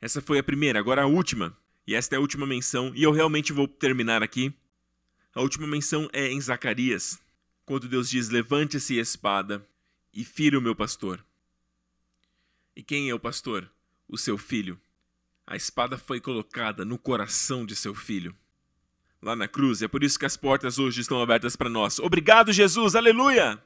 [0.00, 1.56] essa foi a primeira, agora a última.
[1.86, 4.52] E esta é a última menção, e eu realmente vou terminar aqui.
[5.34, 7.20] A última menção é em Zacarias,
[7.64, 9.66] quando Deus diz: Levante-se espada
[10.12, 11.24] e fira o meu pastor.
[12.76, 13.70] E quem é o pastor?
[14.08, 14.80] O seu filho.
[15.46, 18.36] A espada foi colocada no coração de seu filho.
[19.20, 21.98] Lá na cruz, é por isso que as portas hoje estão abertas para nós.
[21.98, 23.60] Obrigado, Jesus, aleluia!